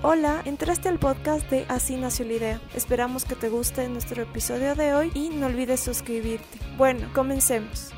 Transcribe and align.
Hola, 0.00 0.42
entraste 0.44 0.88
al 0.88 1.00
podcast 1.00 1.50
de 1.50 1.66
Así 1.68 1.96
nació 1.96 2.24
la 2.24 2.34
idea. 2.34 2.60
Esperamos 2.72 3.24
que 3.24 3.34
te 3.34 3.48
guste 3.48 3.88
nuestro 3.88 4.22
episodio 4.22 4.76
de 4.76 4.94
hoy 4.94 5.10
y 5.12 5.30
no 5.30 5.46
olvides 5.46 5.80
suscribirte. 5.80 6.60
Bueno, 6.76 7.10
comencemos. 7.12 7.90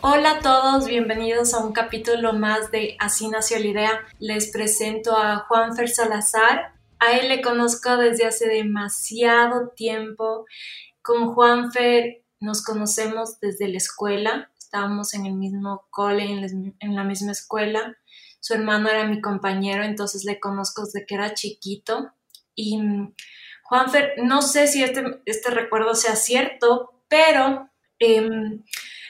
Hola 0.00 0.32
a 0.32 0.40
todos, 0.40 0.88
bienvenidos 0.88 1.54
a 1.54 1.64
un 1.64 1.72
capítulo 1.72 2.32
más 2.32 2.72
de 2.72 2.96
Así 2.98 3.28
nació 3.28 3.60
la 3.60 3.66
idea. 3.66 4.00
Les 4.18 4.50
presento 4.50 5.16
a 5.16 5.46
Juanfer 5.46 5.88
Salazar. 5.88 6.74
A 6.98 7.12
él 7.12 7.28
le 7.28 7.40
conozco 7.40 7.98
desde 7.98 8.26
hace 8.26 8.48
demasiado 8.48 9.68
tiempo. 9.76 10.46
Con 11.02 11.34
Juanfer 11.34 12.24
nos 12.40 12.64
conocemos 12.64 13.38
desde 13.38 13.68
la 13.68 13.76
escuela. 13.76 14.50
Estábamos 14.58 15.14
en 15.14 15.26
el 15.26 15.34
mismo 15.34 15.86
cole, 15.90 16.24
en 16.80 16.96
la 16.96 17.04
misma 17.04 17.30
escuela 17.30 17.96
su 18.44 18.52
hermano 18.52 18.90
era 18.90 19.06
mi 19.06 19.22
compañero, 19.22 19.84
entonces 19.84 20.24
le 20.24 20.38
conozco 20.38 20.84
desde 20.84 21.06
que 21.06 21.14
era 21.14 21.32
chiquito. 21.32 22.12
Y 22.54 22.76
mm, 22.76 23.14
Juanfer, 23.62 24.16
no 24.18 24.42
sé 24.42 24.66
si 24.66 24.84
este, 24.84 25.02
este 25.24 25.50
recuerdo 25.50 25.94
sea 25.94 26.14
cierto, 26.14 27.02
pero 27.08 27.70
em, 27.98 28.62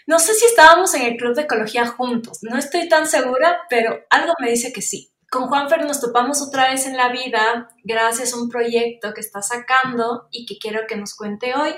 no 0.07 0.21
sé 0.21 0.35
si 0.35 0.47
estábamos 0.47 0.95
en 0.95 1.03
el 1.03 1.17
club 1.17 1.35
de 1.35 1.43
ecología 1.43 1.85
juntos. 1.85 2.39
No 2.43 2.57
estoy 2.57 2.89
tan 2.89 3.09
segura, 3.09 3.63
pero 3.69 4.05
algo 4.09 4.35
me 4.39 4.51
dice 4.51 4.73
que 4.73 4.83
sí. 4.83 5.11
Con 5.29 5.49
Juanfer 5.49 5.85
nos 5.85 6.01
topamos 6.01 6.41
otra 6.41 6.71
vez 6.71 6.87
en 6.87 6.97
la 6.97 7.09
vida 7.09 7.71
gracias 7.83 8.35
a 8.35 8.37
un 8.37 8.49
proyecto 8.49 9.15
que 9.15 9.21
está 9.21 9.43
sacando 9.43 10.29
y 10.31 10.47
que 10.47 10.59
quiero 10.59 10.87
que 10.87 10.95
nos 10.95 11.13
cuente 11.17 11.55
hoy. 11.57 11.75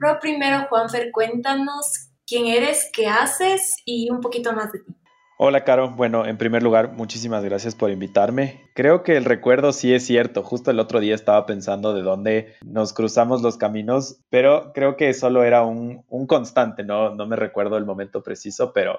Pero 0.00 0.18
primero, 0.18 0.66
Juanfer, 0.68 1.12
cuéntanos 1.12 2.08
quién 2.26 2.46
eres, 2.46 2.90
qué 2.92 3.06
haces 3.06 3.76
y 3.84 4.10
un 4.10 4.20
poquito 4.20 4.52
más 4.52 4.72
de 4.72 4.80
ti. 4.80 4.97
Hola, 5.40 5.62
Caro. 5.62 5.90
Bueno, 5.90 6.26
en 6.26 6.36
primer 6.36 6.64
lugar, 6.64 6.94
muchísimas 6.94 7.44
gracias 7.44 7.76
por 7.76 7.92
invitarme. 7.92 8.60
Creo 8.74 9.04
que 9.04 9.16
el 9.16 9.24
recuerdo 9.24 9.72
sí 9.72 9.94
es 9.94 10.04
cierto. 10.04 10.42
Justo 10.42 10.72
el 10.72 10.80
otro 10.80 10.98
día 10.98 11.14
estaba 11.14 11.46
pensando 11.46 11.94
de 11.94 12.02
dónde 12.02 12.54
nos 12.66 12.92
cruzamos 12.92 13.40
los 13.40 13.56
caminos, 13.56 14.18
pero 14.30 14.72
creo 14.74 14.96
que 14.96 15.14
solo 15.14 15.44
era 15.44 15.62
un, 15.62 16.04
un 16.08 16.26
constante, 16.26 16.82
¿no? 16.82 17.14
No 17.14 17.24
me 17.28 17.36
recuerdo 17.36 17.76
el 17.76 17.84
momento 17.84 18.20
preciso, 18.20 18.72
pero 18.72 18.98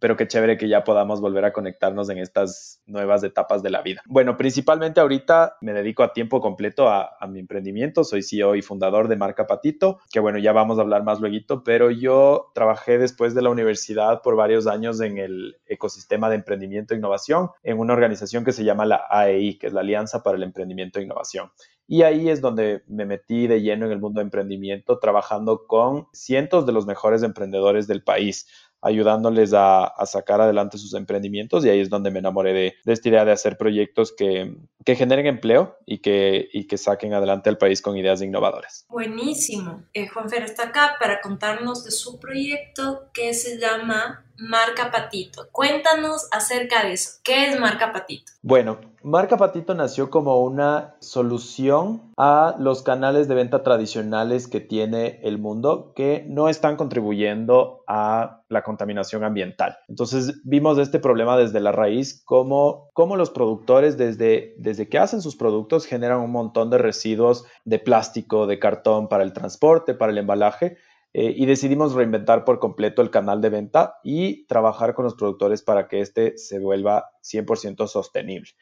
pero 0.00 0.16
qué 0.16 0.26
chévere 0.26 0.58
que 0.58 0.68
ya 0.68 0.84
podamos 0.84 1.20
volver 1.20 1.44
a 1.44 1.52
conectarnos 1.52 2.10
en 2.10 2.18
estas 2.18 2.82
nuevas 2.86 3.22
etapas 3.22 3.62
de 3.62 3.70
la 3.70 3.82
vida. 3.82 4.02
Bueno, 4.06 4.36
principalmente 4.36 5.00
ahorita 5.00 5.56
me 5.60 5.72
dedico 5.72 6.02
a 6.02 6.12
tiempo 6.12 6.40
completo 6.40 6.88
a, 6.88 7.16
mi 7.28 7.40
emprendimiento, 7.40 8.04
soy 8.04 8.22
CEO 8.22 8.54
y 8.54 8.62
fundador 8.62 9.06
de 9.06 9.16
Marca 9.16 9.46
Patito, 9.46 9.98
que 10.10 10.18
bueno, 10.18 10.38
ya 10.38 10.52
vamos 10.52 10.78
a 10.78 10.80
hablar 10.80 11.04
más 11.04 11.20
luego, 11.20 11.28
pero 11.64 11.90
yo 11.90 12.50
trabajé 12.54 12.98
después 12.98 13.34
de 13.34 13.42
la 13.42 13.50
universidad 13.50 14.22
por 14.22 14.34
varios 14.34 14.66
años 14.66 15.00
en 15.00 15.18
el 15.18 15.56
ecosistema 15.66 16.30
de 16.30 16.36
emprendimiento 16.36 16.94
e 16.94 16.96
innovación 16.96 17.50
en 17.62 17.78
una 17.78 17.92
organización 17.92 18.44
que 18.44 18.52
se 18.52 18.64
llama 18.64 18.86
la 18.86 19.04
AEI, 19.10 19.58
que 19.58 19.66
es 19.66 19.72
la 19.72 19.80
Alianza 19.80 20.22
para 20.22 20.36
el 20.36 20.42
Emprendimiento 20.42 20.98
e 20.98 21.02
Innovación. 21.02 21.50
Y 21.90 22.02
ahí 22.02 22.28
es 22.28 22.42
donde 22.42 22.82
me 22.86 23.06
metí 23.06 23.46
de 23.46 23.62
lleno 23.62 23.86
en 23.86 23.92
el 23.92 23.98
mundo 23.98 24.20
de 24.20 24.24
emprendimiento, 24.24 24.98
trabajando 24.98 25.66
con 25.66 26.06
cientos 26.12 26.66
de 26.66 26.72
los 26.72 26.86
mejores 26.86 27.22
emprendedores 27.22 27.86
del 27.86 28.02
país 28.02 28.46
ayudándoles 28.80 29.52
a, 29.54 29.92
sacar 30.06 30.40
adelante 30.40 30.78
sus 30.78 30.94
emprendimientos 30.94 31.64
y 31.64 31.70
ahí 31.70 31.80
es 31.80 31.90
donde 31.90 32.10
me 32.10 32.20
enamoré 32.20 32.52
de, 32.52 32.74
esta 32.86 33.08
idea 33.08 33.24
de 33.24 33.32
hacer 33.32 33.56
proyectos 33.56 34.12
que, 34.16 34.56
generen 34.86 35.26
empleo 35.26 35.76
y 35.84 35.98
que, 35.98 36.48
y 36.50 36.66
que 36.66 36.78
saquen 36.78 37.12
adelante 37.12 37.50
al 37.50 37.58
país 37.58 37.82
con 37.82 37.98
ideas 37.98 38.22
innovadoras. 38.22 38.86
Buenísimo. 38.88 39.82
Eh, 39.92 40.08
Juanfer 40.08 40.42
está 40.42 40.68
acá 40.68 40.96
para 40.98 41.20
contarnos 41.20 41.84
de 41.84 41.90
su 41.90 42.18
proyecto 42.18 43.10
que 43.12 43.34
se 43.34 43.58
llama 43.58 44.24
Marca 44.38 44.90
Patito. 44.92 45.48
Cuéntanos 45.50 46.28
acerca 46.30 46.84
de 46.84 46.92
eso. 46.92 47.18
¿Qué 47.24 47.48
es 47.48 47.58
Marca 47.58 47.92
Patito? 47.92 48.32
Bueno, 48.42 48.78
Marca 49.02 49.36
Patito 49.36 49.74
nació 49.74 50.10
como 50.10 50.42
una 50.42 50.94
solución 51.00 52.12
a 52.16 52.54
los 52.58 52.82
canales 52.82 53.26
de 53.26 53.34
venta 53.34 53.62
tradicionales 53.62 54.46
que 54.46 54.60
tiene 54.60 55.20
el 55.22 55.38
mundo 55.38 55.92
que 55.94 56.24
no 56.28 56.48
están 56.48 56.76
contribuyendo 56.76 57.84
a 57.86 58.42
la 58.48 58.62
contaminación 58.62 59.24
ambiental. 59.24 59.78
Entonces 59.88 60.40
vimos 60.44 60.78
este 60.78 60.98
problema 60.98 61.36
desde 61.36 61.60
la 61.60 61.72
raíz, 61.72 62.22
como, 62.24 62.90
los 63.16 63.30
productores 63.30 63.98
desde, 63.98 64.54
desde 64.58 64.88
que 64.88 64.98
hacen 64.98 65.20
sus 65.20 65.36
productos 65.36 65.86
generan 65.86 66.20
un 66.20 66.32
montón 66.32 66.70
de 66.70 66.78
residuos 66.78 67.44
de 67.64 67.78
plástico, 67.78 68.46
de 68.46 68.58
cartón 68.58 69.08
para 69.08 69.24
el 69.24 69.32
transporte, 69.32 69.94
para 69.94 70.12
el 70.12 70.18
embalaje, 70.18 70.76
eh, 71.20 71.34
y 71.36 71.46
decidimos 71.46 71.94
reinventar 71.94 72.44
por 72.44 72.60
completo 72.60 73.02
el 73.02 73.10
canal 73.10 73.40
de 73.40 73.48
venta 73.48 73.96
y 74.04 74.46
trabajar 74.46 74.94
con 74.94 75.04
los 75.04 75.16
productores 75.16 75.64
para 75.64 75.88
que 75.88 76.00
este 76.00 76.38
se 76.38 76.60
vuelva 76.60 77.10
100% 77.24 77.88
sostenible. 77.88 78.52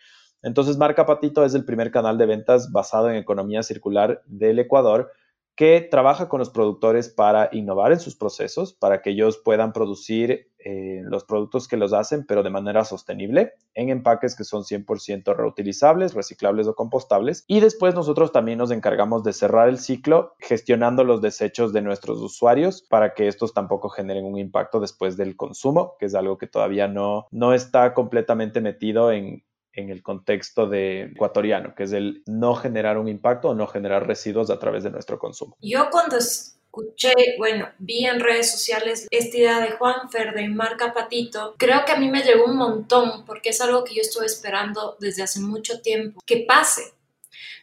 Entonces, 0.41 0.79
Marca 0.79 1.05
Patito 1.05 1.45
es 1.45 1.53
el 1.53 1.67
primer 1.67 1.91
canal 1.91 2.17
de 2.17 2.25
ventas 2.25 2.73
basado 2.73 3.11
en 3.11 3.17
economía 3.17 3.63
circular 3.63 4.23
del 4.25 4.59
Ecuador 4.59 5.13
que 5.57 5.81
trabaja 5.81 6.29
con 6.29 6.39
los 6.39 6.51
productores 6.51 7.09
para 7.09 7.49
innovar 7.51 7.93
en 7.93 7.99
sus 7.99 8.15
procesos, 8.15 8.75
para 8.75 9.01
que 9.01 9.11
ellos 9.11 9.41
puedan 9.43 9.73
producir 9.73 10.53
eh, 10.69 11.03
los 11.05 11.25
productos 11.25 11.69
que 11.69 11.77
los 11.77 11.93
hacen, 11.93 12.27
pero 12.27 12.43
de 12.43 12.51
manera 12.51 12.85
sostenible, 12.85 13.53
en 13.75 13.89
empaques 13.89 14.35
que 14.35 14.43
son 14.45 14.65
100% 14.65 15.35
reutilizables, 15.37 16.13
reciclables 16.13 16.67
o 16.67 16.75
compostables. 16.75 17.45
Y 17.47 17.61
después 17.61 17.95
nosotros 17.95 18.33
también 18.33 18.59
nos 18.59 18.71
encargamos 18.71 19.23
de 19.23 19.33
cerrar 19.33 19.69
el 19.69 19.79
ciclo 19.79 20.35
gestionando 20.41 21.05
los 21.05 21.23
desechos 21.23 21.73
de 21.73 21.83
nuestros 21.83 22.19
usuarios 22.19 22.83
para 22.83 23.15
que 23.15 23.29
estos 23.29 23.55
tampoco 23.55 23.89
generen 23.89 24.25
un 24.25 24.39
impacto 24.39 24.81
después 24.81 25.17
del 25.17 25.37
consumo, 25.37 25.95
que 25.99 26.07
es 26.07 26.15
algo 26.15 26.37
que 26.37 26.49
todavía 26.49 26.89
no, 26.89 27.27
no 27.31 27.55
está 27.55 27.95
completamente 27.95 28.61
metido 28.61 29.13
en, 29.13 29.45
en 29.77 29.91
el 29.91 30.03
contexto 30.03 30.67
de 30.67 31.03
ecuatoriano, 31.13 31.75
que 31.75 31.85
es 31.85 31.93
el 31.93 32.23
no 32.27 32.55
generar 32.55 32.99
un 32.99 33.09
impacto 33.09 33.51
o 33.51 33.55
no 33.55 33.67
generar 33.67 34.07
residuos 34.07 34.51
a 34.51 34.59
través 34.59 34.83
de 34.83 34.91
nuestro 34.91 35.19
consumo. 35.19 35.57
Yo 35.61 35.89
cuando 35.91 36.17
escuché, 36.17 37.13
bueno, 37.39 37.69
vi 37.79 38.07
en 38.07 38.21
redes 38.21 38.51
sociales 38.51 39.07
esta 39.11 39.37
idea 39.37 39.61
de 39.61 39.73
Juanfer 39.73 40.35
de 40.35 40.49
marca 40.49 40.93
Patito, 40.93 41.55
creo 41.59 41.85
que 41.85 41.93
a 41.93 41.99
mí 41.99 42.11
me 42.11 42.23
llegó 42.23 42.47
un 42.47 42.57
montón 42.57 43.25
porque 43.25 43.51
es 43.51 43.61
algo 43.61 43.85
que 43.85 43.95
yo 43.95 44.01
estuve 44.01 44.27
esperando 44.27 44.97
desde 44.99 45.23
hace 45.23 45.41
mucho 45.41 45.81
tiempo, 45.81 46.21
que 46.27 46.45
pase. 46.49 46.83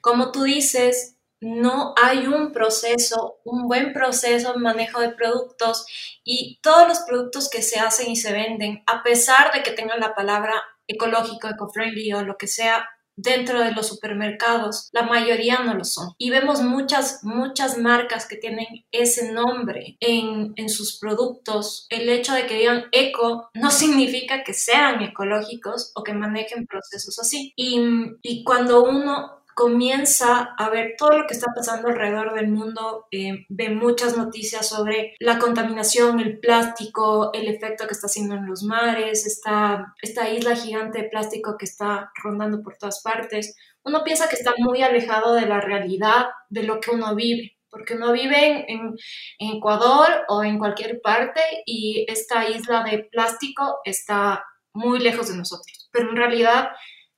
Como 0.02 0.32
tú 0.32 0.44
dices, 0.44 1.16
no 1.44 1.94
hay 2.02 2.28
un 2.28 2.52
proceso, 2.52 3.40
un 3.44 3.68
buen 3.68 3.92
proceso 3.94 4.54
de 4.54 4.60
manejo 4.60 5.02
de 5.02 5.10
productos 5.10 5.86
y 6.24 6.60
todos 6.62 6.88
los 6.88 7.00
productos 7.00 7.50
que 7.50 7.62
se 7.62 7.80
hacen 7.80 8.10
y 8.10 8.16
se 8.16 8.32
venden, 8.32 8.84
a 8.88 9.04
pesar 9.04 9.52
de 9.54 9.62
que 9.62 9.72
tengan 9.72 10.00
la 10.00 10.16
palabra 10.16 10.54
ecológico, 10.88 11.48
eco-friendly 11.48 12.14
o 12.14 12.24
lo 12.24 12.38
que 12.38 12.48
sea 12.48 12.88
dentro 13.16 13.60
de 13.60 13.72
los 13.72 13.88
supermercados, 13.88 14.90
la 14.92 15.04
mayoría 15.04 15.60
no 15.60 15.74
lo 15.76 15.84
son. 15.84 16.14
Y 16.18 16.30
vemos 16.30 16.62
muchas, 16.62 17.20
muchas 17.24 17.78
marcas 17.78 18.28
que 18.28 18.38
tienen 18.38 18.86
ese 18.92 19.32
nombre 19.32 19.98
en, 20.00 20.54
en, 20.56 20.70
sus 20.70 21.00
productos. 21.00 21.86
El 21.90 22.10
hecho 22.10 22.34
de 22.34 22.48
que 22.48 22.56
digan 22.56 22.86
eco 22.92 23.50
no 23.54 23.72
significa 23.72 24.44
que 24.44 24.54
sean 24.54 25.02
ecológicos 25.02 25.92
o 25.96 26.04
que 26.04 26.14
manejen 26.14 26.66
procesos 26.66 27.20
así. 27.20 27.54
Y, 27.56 27.82
y 28.22 28.44
cuando 28.44 28.84
uno 28.84 29.43
comienza 29.56 30.54
a 30.58 30.70
ver 30.70 30.96
todo 30.98 31.18
lo 31.18 31.28
que 31.28 31.34
está 31.34 31.52
pasando 31.56 31.88
alrededor 31.88 32.34
del 32.34 32.50
mundo, 32.50 33.08
eh, 33.12 33.46
ve 33.50 33.70
muchas 33.70 34.18
noticias 34.18 34.68
sobre 34.68 35.16
la 35.20 35.40
contaminación, 35.40 36.20
el 36.20 36.40
plástico, 36.40 37.32
el 37.34 37.48
efecto 37.48 37.88
que 37.88 37.94
está 37.94 38.08
haciendo 38.08 38.36
en 38.36 38.48
los 38.48 38.64
mares, 38.64 39.26
esta, 39.26 39.94
esta 40.02 40.30
isla 40.30 40.56
gigante 40.56 41.04
de 41.04 41.10
plástico 41.10 41.58
que 41.58 41.66
está 41.66 42.12
rondando 42.24 42.62
por 42.64 42.78
todas 42.78 43.02
partes. 43.02 43.56
Uno 43.84 44.04
piensa 44.04 44.30
que 44.30 44.36
está 44.36 44.54
muy 44.58 44.82
alejado 44.82 45.34
de 45.36 45.46
la 45.46 45.62
realidad 45.62 46.28
de 46.50 46.64
lo 46.64 46.80
que 46.80 46.92
uno 46.92 47.16
vive, 47.16 47.58
porque 47.70 47.96
uno 47.96 48.12
vive 48.12 48.72
en, 48.72 48.96
en 49.40 49.58
Ecuador 49.58 50.08
o 50.30 50.44
en 50.44 50.58
cualquier 50.58 51.02
parte 51.02 51.42
y 51.66 52.06
esta 52.08 52.50
isla 52.50 52.84
de 52.84 53.00
plástico 53.12 53.80
está 53.84 54.44
muy 54.74 55.00
lejos 55.00 55.30
de 55.30 55.38
nosotros, 55.38 55.90
pero 55.92 56.10
en 56.10 56.16
realidad 56.16 56.70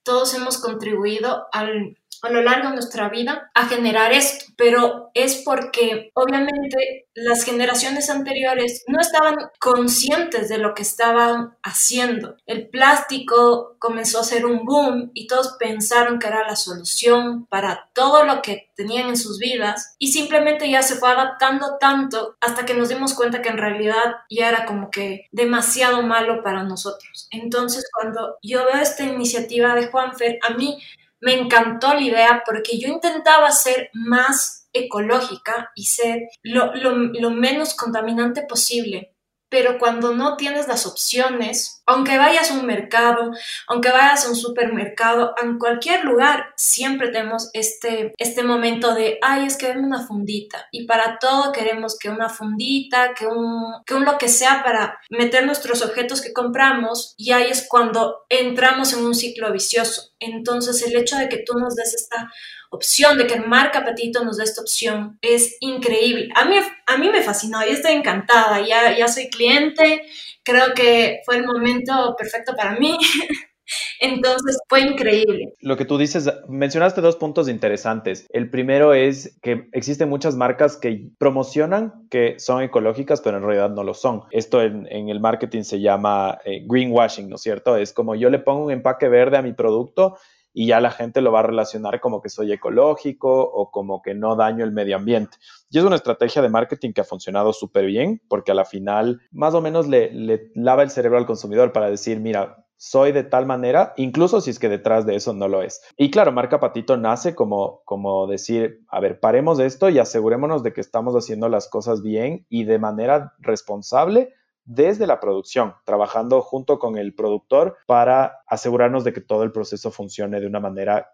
todos 0.04 0.36
hemos 0.36 0.60
contribuido 0.60 1.48
al 1.52 1.98
a 2.26 2.32
lo 2.32 2.42
largo 2.42 2.70
de 2.70 2.76
nuestra 2.76 3.10
vida 3.10 3.52
a 3.54 3.68
generar 3.68 4.12
esto, 4.12 4.46
pero 4.58 5.12
es 5.14 5.42
porque 5.46 6.12
obviamente 6.14 7.08
las 7.14 7.44
generaciones 7.44 8.10
anteriores 8.10 8.84
no 8.88 9.00
estaban 9.00 9.36
conscientes 9.60 10.50
de 10.50 10.58
lo 10.58 10.74
que 10.74 10.82
estaban 10.82 11.56
haciendo. 11.64 12.36
El 12.46 12.68
plástico 12.68 13.76
comenzó 13.80 14.20
a 14.20 14.26
ser 14.26 14.46
un 14.46 14.66
boom 14.66 15.12
y 15.14 15.28
todos 15.28 15.56
pensaron 15.60 16.20
que 16.20 16.28
era 16.28 16.48
la 16.48 16.56
solución 16.56 17.46
para 17.46 17.90
todo 17.94 18.24
lo 18.24 18.42
que 18.42 18.70
tenían 18.76 19.10
en 19.10 19.18
sus 19.18 19.40
vidas 19.40 19.96
y 19.98 20.12
simplemente 20.12 20.70
ya 20.70 20.82
se 20.82 20.96
fue 20.96 21.10
adaptando 21.10 21.78
tanto 21.80 22.36
hasta 22.42 22.66
que 22.66 22.74
nos 22.74 22.90
dimos 22.90 23.14
cuenta 23.14 23.42
que 23.42 23.50
en 23.50 23.58
realidad 23.58 24.16
ya 24.30 24.50
era 24.50 24.66
como 24.66 24.92
que 24.92 25.28
demasiado 25.32 26.02
malo 26.04 26.44
para 26.44 26.64
nosotros. 26.64 27.28
Entonces 27.32 27.90
cuando 27.94 28.38
yo 28.42 28.66
veo 28.66 28.82
esta 28.82 29.04
iniciativa 29.04 29.74
de 29.76 29.88
Juanfer, 29.88 30.40
a 30.42 30.54
mí 30.54 30.78
me 31.22 31.34
encantó 31.34 31.94
la 31.94 32.02
idea 32.02 32.44
porque 32.46 32.78
yo 32.78 32.88
intentaba 32.88 33.52
ser 33.52 33.90
más 33.94 34.70
ecológica 34.74 35.72
y 35.76 35.86
ser 35.86 36.28
lo, 36.44 37.32
menos 37.32 37.76
contaminante 37.76 38.44
posible, 38.44 39.15
pero 39.56 39.78
cuando 39.78 40.14
no 40.14 40.36
tienes 40.36 40.68
las 40.68 40.86
opciones, 40.86 41.82
aunque 41.86 42.18
vayas 42.18 42.52
a 42.52 42.56
un 42.56 42.66
mercado, 42.66 43.32
aunque 43.70 43.90
vayas 43.90 44.26
a 44.26 44.30
un 44.30 44.36
supermercado, 44.36 45.34
en 45.42 45.58
cualquier 45.58 46.04
lugar, 46.04 46.48
siempre 46.58 47.08
tenemos 47.08 47.52
este, 47.54 48.14
este 48.18 48.44
momento 48.44 48.94
de, 48.94 49.18
ay, 49.22 49.46
es 49.46 49.56
que 49.56 49.70
dame 49.70 49.88
una 49.88 50.06
fundita. 50.06 50.68
Y 50.74 50.86
para 50.86 51.20
todo 51.20 51.54
queremos 51.54 51.98
que 51.98 52.10
una 52.10 52.28
fundita, 52.28 53.14
que 53.14 53.28
un, 53.28 53.82
que 53.86 53.94
un 53.94 54.04
lo 54.04 54.18
que 54.18 54.28
sea 54.28 54.62
para 54.62 55.00
meter 55.10 55.46
nuestros 55.46 55.82
objetos 55.82 56.22
que 56.22 56.34
compramos, 56.34 57.14
y 57.16 57.32
ahí 57.32 57.50
es 57.50 57.66
cuando 57.70 58.26
entramos 58.28 58.92
en 58.92 59.06
un 59.06 59.16
ciclo 59.16 59.54
vicioso. 59.54 60.12
Entonces, 60.20 60.86
el 60.86 60.98
hecho 60.98 61.16
de 61.16 61.30
que 61.30 61.44
tú 61.46 61.58
nos 61.58 61.76
des 61.76 61.94
esta 61.94 62.30
opción, 62.76 63.18
de 63.18 63.28
que 63.28 63.40
Marca 63.40 63.84
Patito 63.84 64.24
nos 64.24 64.38
dé 64.38 64.44
esta 64.44 64.62
opción, 64.62 65.18
es 65.22 65.58
increíble. 65.60 66.30
A 66.36 66.46
mí, 66.46 66.56
a 66.86 66.98
mí 66.98 67.10
me 67.10 67.22
fascinó, 67.22 67.66
y 67.66 67.72
estoy 67.72 67.94
encantada, 67.94 68.66
ya, 68.66 68.96
ya 68.98 69.08
soy 69.08 69.30
cliente, 69.30 70.04
creo 70.44 70.74
que 70.76 71.22
fue 71.26 71.38
el 71.38 71.46
momento 71.46 72.16
perfecto 72.18 72.56
para 72.56 72.78
mí. 72.78 72.98
Entonces 74.00 74.60
fue 74.70 74.82
increíble. 74.82 75.54
Lo 75.62 75.78
que 75.78 75.86
tú 75.86 75.98
dices, 75.98 76.32
mencionaste 76.48 77.02
dos 77.02 77.16
puntos 77.16 77.50
interesantes. 77.50 78.28
El 78.30 78.50
primero 78.50 78.94
es 78.94 79.38
que 79.42 79.68
existen 79.72 80.10
muchas 80.10 80.36
marcas 80.36 80.78
que 80.78 81.10
promocionan 81.18 82.08
que 82.10 82.36
son 82.38 82.62
ecológicas, 82.62 83.22
pero 83.22 83.38
en 83.38 83.44
realidad 83.44 83.72
no 83.72 83.84
lo 83.84 83.94
son. 83.94 84.24
Esto 84.32 84.62
en, 84.62 84.88
el 85.10 85.20
marketing 85.20 85.64
se 85.64 85.80
llama 85.80 86.40
eh, 86.46 86.64
greenwashing, 86.66 87.30
¿no 87.30 87.36
es 87.36 87.42
cierto? 87.42 87.78
Es 87.78 87.94
como 87.94 88.16
yo 88.16 88.30
le 88.30 88.40
pongo 88.40 88.66
un 88.66 88.72
empaque 88.72 89.08
verde 89.08 89.38
a 89.38 89.42
mi 89.42 89.54
producto 89.54 90.18
y 90.58 90.68
ya 90.68 90.80
la 90.80 90.90
gente 90.90 91.20
lo 91.22 91.34
va 91.34 91.42
a 91.42 91.44
relacionar 91.44 92.00
como 92.00 92.22
que 92.22 92.30
soy 92.30 92.54
ecológico 92.54 93.30
o 93.30 93.70
como 93.72 94.02
que 94.02 94.16
no 94.16 94.38
daño 94.38 94.64
el 94.64 94.72
medio 94.72 94.96
ambiente. 94.96 95.38
Y 95.70 95.78
es 95.78 95.84
una 95.84 95.98
estrategia 95.98 96.42
de 96.42 96.48
marketing 96.48 96.94
que 96.94 97.02
ha 97.02 97.04
funcionado 97.04 97.52
súper 97.52 97.86
bien 97.86 98.22
porque 98.30 98.54
a 98.54 98.56
la 98.56 98.64
final 98.64 99.22
más 99.32 99.54
o 99.54 99.62
menos 99.62 99.86
le, 99.88 100.50
lava 100.56 100.84
el 100.84 100.90
cerebro 100.90 101.18
al 101.18 101.26
consumidor 101.26 101.74
para 101.74 101.90
decir, 101.90 102.22
mira, 102.22 102.66
soy 102.78 103.12
de 103.12 103.24
tal 103.24 103.46
manera, 103.46 103.94
incluso 103.98 104.40
si 104.40 104.50
es 104.50 104.60
que 104.60 104.70
detrás 104.70 105.06
de 105.06 105.18
eso 105.18 105.34
no 105.34 105.50
lo 105.50 105.62
es. 105.62 105.82
Y 105.98 106.10
claro, 106.10 106.32
Marca 106.32 106.62
Patito 106.62 106.96
nace 106.96 107.36
como, 107.36 107.82
como 107.84 108.26
decir, 108.26 108.80
a 108.88 109.02
ver, 109.02 109.20
paremos 109.20 109.60
esto 109.60 109.90
y 109.90 110.00
asegurémonos 110.00 110.64
de 110.64 110.72
que 110.72 110.82
estamos 110.82 111.16
haciendo 111.16 111.50
las 111.50 111.68
cosas 111.68 112.02
bien 112.02 112.46
y 112.48 112.64
de 112.64 112.80
manera 112.80 113.34
responsable 113.40 114.34
desde 114.66 115.08
la 115.08 115.20
producción, 115.20 115.76
trabajando 115.86 116.42
junto 116.42 116.80
con 116.80 116.98
el 116.98 117.14
productor 117.14 117.78
para 117.86 118.40
asegurarnos 118.48 119.04
de 119.04 119.14
que 119.14 119.22
todo 119.22 119.44
el 119.44 119.52
proceso 119.52 119.92
funcione 119.92 120.40
de 120.40 120.48
una 120.48 120.60
manera, 120.60 121.14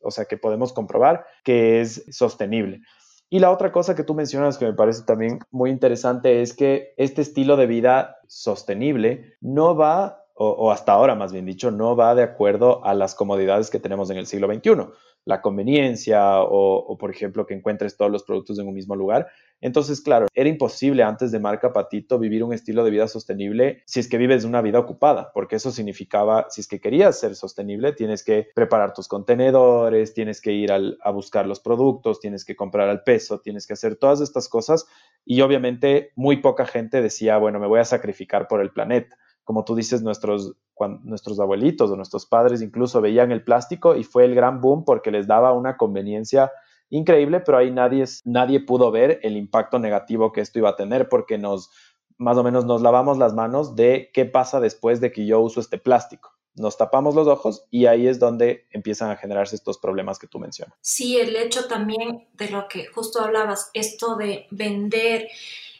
o 0.00 0.10
sea, 0.10 0.24
que 0.24 0.38
podemos 0.38 0.72
comprobar 0.72 1.26
que 1.44 1.80
es 1.80 2.04
sostenible. 2.10 2.80
Y 3.28 3.38
la 3.38 3.50
otra 3.50 3.72
cosa 3.72 3.94
que 3.94 4.04
tú 4.04 4.14
mencionas 4.14 4.58
que 4.58 4.66
me 4.66 4.74
parece 4.74 5.04
también 5.04 5.40
muy 5.50 5.70
interesante 5.70 6.42
es 6.42 6.54
que 6.54 6.92
este 6.96 7.22
estilo 7.22 7.56
de 7.56 7.66
vida 7.66 8.18
sostenible 8.28 9.36
no 9.40 9.74
va, 9.74 10.24
o, 10.34 10.70
hasta 10.70 10.92
ahora 10.92 11.14
más 11.14 11.32
bien 11.32 11.46
dicho, 11.46 11.70
no 11.70 11.96
va 11.96 12.14
de 12.14 12.22
acuerdo 12.22 12.84
a 12.84 12.94
las 12.94 13.14
comodidades 13.14 13.70
que 13.70 13.80
tenemos 13.80 14.10
en 14.10 14.18
el 14.18 14.26
siglo 14.26 14.52
XXI 14.52 14.92
la 15.24 15.40
conveniencia 15.40 16.40
o, 16.40 16.96
por 16.98 17.10
ejemplo, 17.10 17.46
que 17.46 17.54
encuentres 17.54 17.96
todos 17.96 18.10
los 18.10 18.24
productos 18.24 18.58
en 18.58 18.66
un 18.66 18.74
mismo 18.74 18.96
lugar. 18.96 19.28
Entonces, 19.60 20.00
claro, 20.00 20.26
era 20.34 20.48
imposible 20.48 21.04
antes 21.04 21.30
de 21.30 21.38
Marca 21.38 21.72
Patito 21.72 22.18
vivir 22.18 22.42
un 22.42 22.52
estilo 22.52 22.82
de 22.82 22.90
vida 22.90 23.06
sostenible 23.06 23.82
si 23.86 24.00
es 24.00 24.08
que 24.08 24.18
vives 24.18 24.44
una 24.44 24.60
vida 24.60 24.80
ocupada, 24.80 25.30
porque 25.32 25.56
eso 25.56 25.70
significaba, 25.70 26.46
si 26.50 26.60
es 26.60 26.66
que 26.66 26.80
querías 26.80 27.20
ser 27.20 27.36
sostenible, 27.36 27.92
tienes 27.92 28.24
que 28.24 28.48
preparar 28.54 28.92
tus 28.92 29.06
contenedores, 29.06 30.14
tienes 30.14 30.40
que 30.40 30.52
ir 30.52 30.72
a 30.72 31.10
buscar 31.10 31.46
los 31.46 31.60
productos, 31.60 32.18
tienes 32.18 32.44
que 32.44 32.56
comprar 32.56 32.88
al 32.88 33.04
peso, 33.04 33.40
tienes 33.40 33.66
que 33.66 33.74
hacer 33.74 33.94
todas 33.94 34.20
estas 34.20 34.48
cosas 34.48 34.86
y 35.24 35.40
obviamente 35.42 36.10
muy 36.16 36.38
poca 36.38 36.66
gente 36.66 37.00
decía, 37.00 37.38
bueno, 37.38 37.60
me 37.60 37.68
voy 37.68 37.78
a 37.78 37.84
sacrificar 37.84 38.48
por 38.48 38.60
el 38.60 38.70
planeta 38.70 39.16
como 39.44 39.64
tú 39.64 39.74
dices, 39.74 40.02
nuestros, 40.02 40.54
nuestros 41.02 41.40
abuelitos 41.40 41.90
o 41.90 41.96
nuestros 41.96 42.26
padres 42.26 42.62
incluso 42.62 43.00
veían 43.00 43.32
el 43.32 43.44
plástico 43.44 43.96
y 43.96 44.04
fue 44.04 44.24
el 44.24 44.34
gran 44.34 44.60
boom 44.60 44.84
porque 44.84 45.10
les 45.10 45.26
daba 45.26 45.52
una 45.52 45.76
conveniencia 45.76 46.52
increíble, 46.90 47.40
pero 47.40 47.58
ahí 47.58 47.70
nadie, 47.70 48.04
nadie 48.24 48.60
pudo 48.60 48.90
ver 48.90 49.18
el 49.22 49.36
impacto 49.36 49.78
negativo 49.78 50.32
que 50.32 50.42
esto 50.42 50.58
iba 50.58 50.70
a 50.70 50.76
tener 50.76 51.08
porque 51.08 51.38
nos, 51.38 51.70
más 52.18 52.36
o 52.36 52.44
menos 52.44 52.64
nos 52.66 52.82
lavamos 52.82 53.18
las 53.18 53.34
manos 53.34 53.74
de 53.74 54.10
qué 54.12 54.26
pasa 54.26 54.60
después 54.60 55.00
de 55.00 55.10
que 55.10 55.26
yo 55.26 55.40
uso 55.40 55.60
este 55.60 55.78
plástico. 55.78 56.32
Nos 56.54 56.76
tapamos 56.76 57.14
los 57.14 57.26
ojos 57.28 57.64
y 57.70 57.86
ahí 57.86 58.06
es 58.06 58.18
donde 58.18 58.66
empiezan 58.70 59.10
a 59.10 59.16
generarse 59.16 59.56
estos 59.56 59.78
problemas 59.78 60.18
que 60.18 60.26
tú 60.26 60.38
mencionas. 60.38 60.76
Sí, 60.82 61.18
el 61.18 61.34
hecho 61.34 61.66
también 61.66 62.28
de 62.34 62.50
lo 62.50 62.68
que 62.68 62.86
justo 62.86 63.22
hablabas, 63.22 63.70
esto 63.72 64.16
de 64.16 64.46
vender 64.50 65.28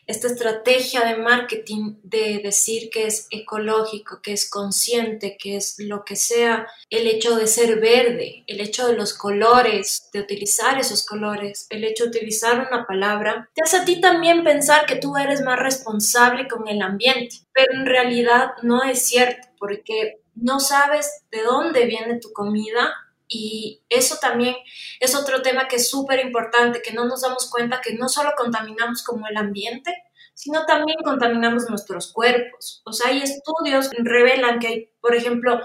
esta 0.07 0.27
estrategia 0.27 1.05
de 1.05 1.17
marketing 1.17 1.97
de 2.03 2.41
decir 2.43 2.91
que 2.91 3.07
es 3.07 3.29
ecológico, 3.31 4.21
que 4.23 4.33
es 4.33 4.51
consciente, 4.51 5.37
que 5.39 5.57
es 5.57 5.77
lo 5.79 6.05
que 6.05 6.17
sea, 6.17 6.67
el 6.91 7.07
hecho 7.07 7.37
de 7.37 7.47
ser 7.47 7.81
verde, 7.81 8.45
el 8.47 8.61
hecho 8.61 8.87
de 8.89 8.97
los 8.97 9.15
colores, 9.15 10.09
de 10.13 10.21
utilizar 10.21 10.79
esos 10.79 11.07
colores, 11.07 11.67
el 11.71 11.85
hecho 11.85 12.05
de 12.05 12.11
utilizar 12.11 12.67
una 12.71 12.87
palabra, 12.87 13.49
te 13.55 13.63
hace 13.63 13.79
a 13.79 13.85
ti 13.85 14.01
también 14.01 14.45
pensar 14.45 14.87
que 14.87 14.97
tú 14.97 15.17
eres 15.17 15.41
más 15.43 15.59
responsable 15.59 16.49
con 16.49 16.69
el 16.69 16.83
ambiente, 16.83 17.37
pero 17.53 17.73
en 17.73 17.87
realidad 17.87 18.53
no 18.63 18.83
es 18.83 19.07
cierto, 19.07 19.49
porque 19.59 20.21
no 20.35 20.61
sabes 20.61 21.25
de 21.31 21.43
dónde 21.43 21.87
viene 21.87 22.19
tu 22.19 22.33
comida, 22.33 22.93
y 23.33 23.83
eso 23.89 24.17
también 24.21 24.57
es 25.01 25.15
otro 25.15 25.43
tema 25.43 25.69
que 25.69 25.77
es 25.77 25.89
súper 25.89 26.21
importante, 26.21 26.83
que 26.83 26.93
no 26.93 27.05
nos 27.07 27.23
damos 27.23 27.51
cuenta 27.51 27.81
que 27.81 27.95
no 27.95 28.09
solo 28.09 28.33
contaminamos 28.37 29.03
como 29.03 29.27
el 29.27 29.37
ambiente, 29.37 29.93
sino 30.35 30.65
también 30.67 30.99
contaminamos 31.05 31.69
nuestros 31.69 32.13
cuerpos. 32.13 32.83
O 32.85 32.93
sea, 32.93 33.11
hay 33.11 33.23
estudios 33.23 33.89
que 33.91 34.03
revelan 34.03 34.59
que 34.59 34.67
hay, 34.67 34.91
por 35.01 35.15
ejemplo, 35.15 35.61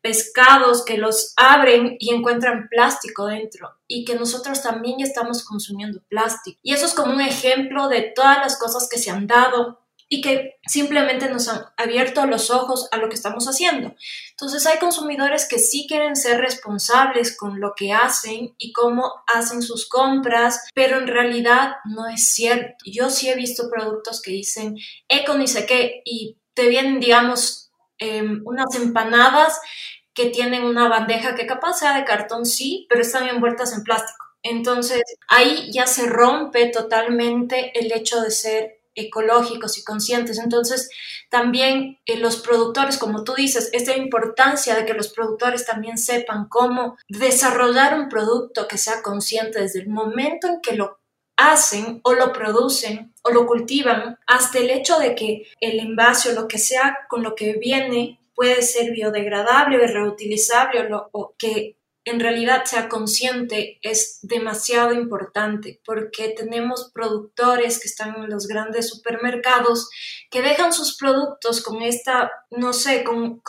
pescados 0.00 0.84
que 0.84 0.98
los 0.98 1.32
abren 1.36 1.96
y 1.98 2.14
encuentran 2.14 2.68
plástico 2.68 3.26
dentro 3.26 3.70
y 3.86 4.04
que 4.04 4.16
nosotros 4.16 4.62
también 4.62 5.00
estamos 5.00 5.44
consumiendo 5.44 6.02
plástico. 6.08 6.58
Y 6.62 6.74
eso 6.74 6.86
es 6.86 6.94
como 6.94 7.12
un 7.12 7.20
ejemplo 7.20 7.88
de 7.88 8.12
todas 8.14 8.38
las 8.38 8.58
cosas 8.58 8.88
que 8.90 8.98
se 8.98 9.10
han 9.10 9.26
dado 9.26 9.80
y 10.08 10.22
que 10.22 10.58
simplemente 10.66 11.28
nos 11.28 11.48
han 11.48 11.66
abierto 11.76 12.24
los 12.26 12.50
ojos 12.50 12.88
a 12.92 12.96
lo 12.96 13.08
que 13.08 13.14
estamos 13.14 13.46
haciendo. 13.46 13.94
Entonces 14.30 14.66
hay 14.66 14.78
consumidores 14.78 15.46
que 15.46 15.58
sí 15.58 15.86
quieren 15.86 16.16
ser 16.16 16.40
responsables 16.40 17.36
con 17.36 17.60
lo 17.60 17.74
que 17.76 17.92
hacen 17.92 18.54
y 18.56 18.72
cómo 18.72 19.12
hacen 19.26 19.62
sus 19.62 19.86
compras, 19.88 20.66
pero 20.74 20.98
en 20.98 21.08
realidad 21.08 21.72
no 21.84 22.08
es 22.08 22.26
cierto. 22.26 22.76
Yo 22.86 23.10
sí 23.10 23.28
he 23.28 23.36
visto 23.36 23.68
productos 23.70 24.22
que 24.22 24.30
dicen 24.30 24.76
eco 25.08 25.34
ni 25.34 25.46
sé 25.46 25.66
qué 25.66 26.02
y 26.04 26.38
te 26.54 26.68
vienen, 26.68 27.00
digamos, 27.00 27.70
em, 27.98 28.42
unas 28.44 28.74
empanadas 28.76 29.60
que 30.14 30.26
tienen 30.26 30.64
una 30.64 30.88
bandeja 30.88 31.34
que 31.34 31.46
capaz 31.46 31.74
sea 31.74 31.96
de 31.96 32.04
cartón, 32.04 32.46
sí, 32.46 32.86
pero 32.88 33.02
están 33.02 33.28
envueltas 33.28 33.72
en 33.72 33.84
plástico. 33.84 34.24
Entonces 34.42 35.02
ahí 35.28 35.70
ya 35.72 35.86
se 35.86 36.06
rompe 36.06 36.66
totalmente 36.70 37.78
el 37.78 37.92
hecho 37.92 38.20
de 38.20 38.30
ser 38.30 38.77
ecológicos 38.98 39.78
y 39.78 39.84
conscientes. 39.84 40.38
Entonces, 40.38 40.90
también 41.30 41.98
eh, 42.06 42.18
los 42.18 42.36
productores, 42.36 42.98
como 42.98 43.24
tú 43.24 43.34
dices, 43.34 43.70
esta 43.72 43.96
importancia 43.96 44.74
de 44.74 44.84
que 44.84 44.94
los 44.94 45.08
productores 45.08 45.66
también 45.66 45.98
sepan 45.98 46.48
cómo 46.48 46.96
desarrollar 47.08 47.98
un 47.98 48.08
producto 48.08 48.68
que 48.68 48.78
sea 48.78 49.02
consciente 49.02 49.60
desde 49.60 49.80
el 49.80 49.88
momento 49.88 50.48
en 50.48 50.60
que 50.60 50.74
lo 50.74 50.98
hacen 51.36 52.00
o 52.02 52.14
lo 52.14 52.32
producen 52.32 53.14
o 53.22 53.30
lo 53.30 53.46
cultivan, 53.46 54.18
hasta 54.26 54.58
el 54.58 54.70
hecho 54.70 54.98
de 54.98 55.14
que 55.14 55.46
el 55.60 55.78
envase 55.78 56.30
o 56.30 56.34
lo 56.34 56.48
que 56.48 56.58
sea 56.58 56.98
con 57.08 57.22
lo 57.22 57.34
que 57.34 57.54
viene 57.54 58.20
puede 58.34 58.62
ser 58.62 58.90
biodegradable 58.92 59.78
o 59.78 59.86
reutilizable 59.86 60.80
o, 60.80 60.84
lo, 60.84 61.08
o 61.12 61.34
que 61.38 61.77
en 62.08 62.20
realidad 62.20 62.64
sea 62.64 62.88
consciente 62.88 63.78
es 63.82 64.18
demasiado 64.22 64.92
importante 64.92 65.80
porque 65.84 66.34
tenemos 66.36 66.90
productores 66.92 67.80
que 67.80 67.88
están 67.88 68.16
en 68.16 68.30
los 68.30 68.46
grandes 68.46 68.88
supermercados 68.88 69.88
que 70.30 70.42
dejan 70.42 70.72
sus 70.72 70.96
productos 70.96 71.62
con 71.62 71.82
esta, 71.82 72.30
no 72.50 72.72
sé, 72.72 73.04
con, 73.04 73.40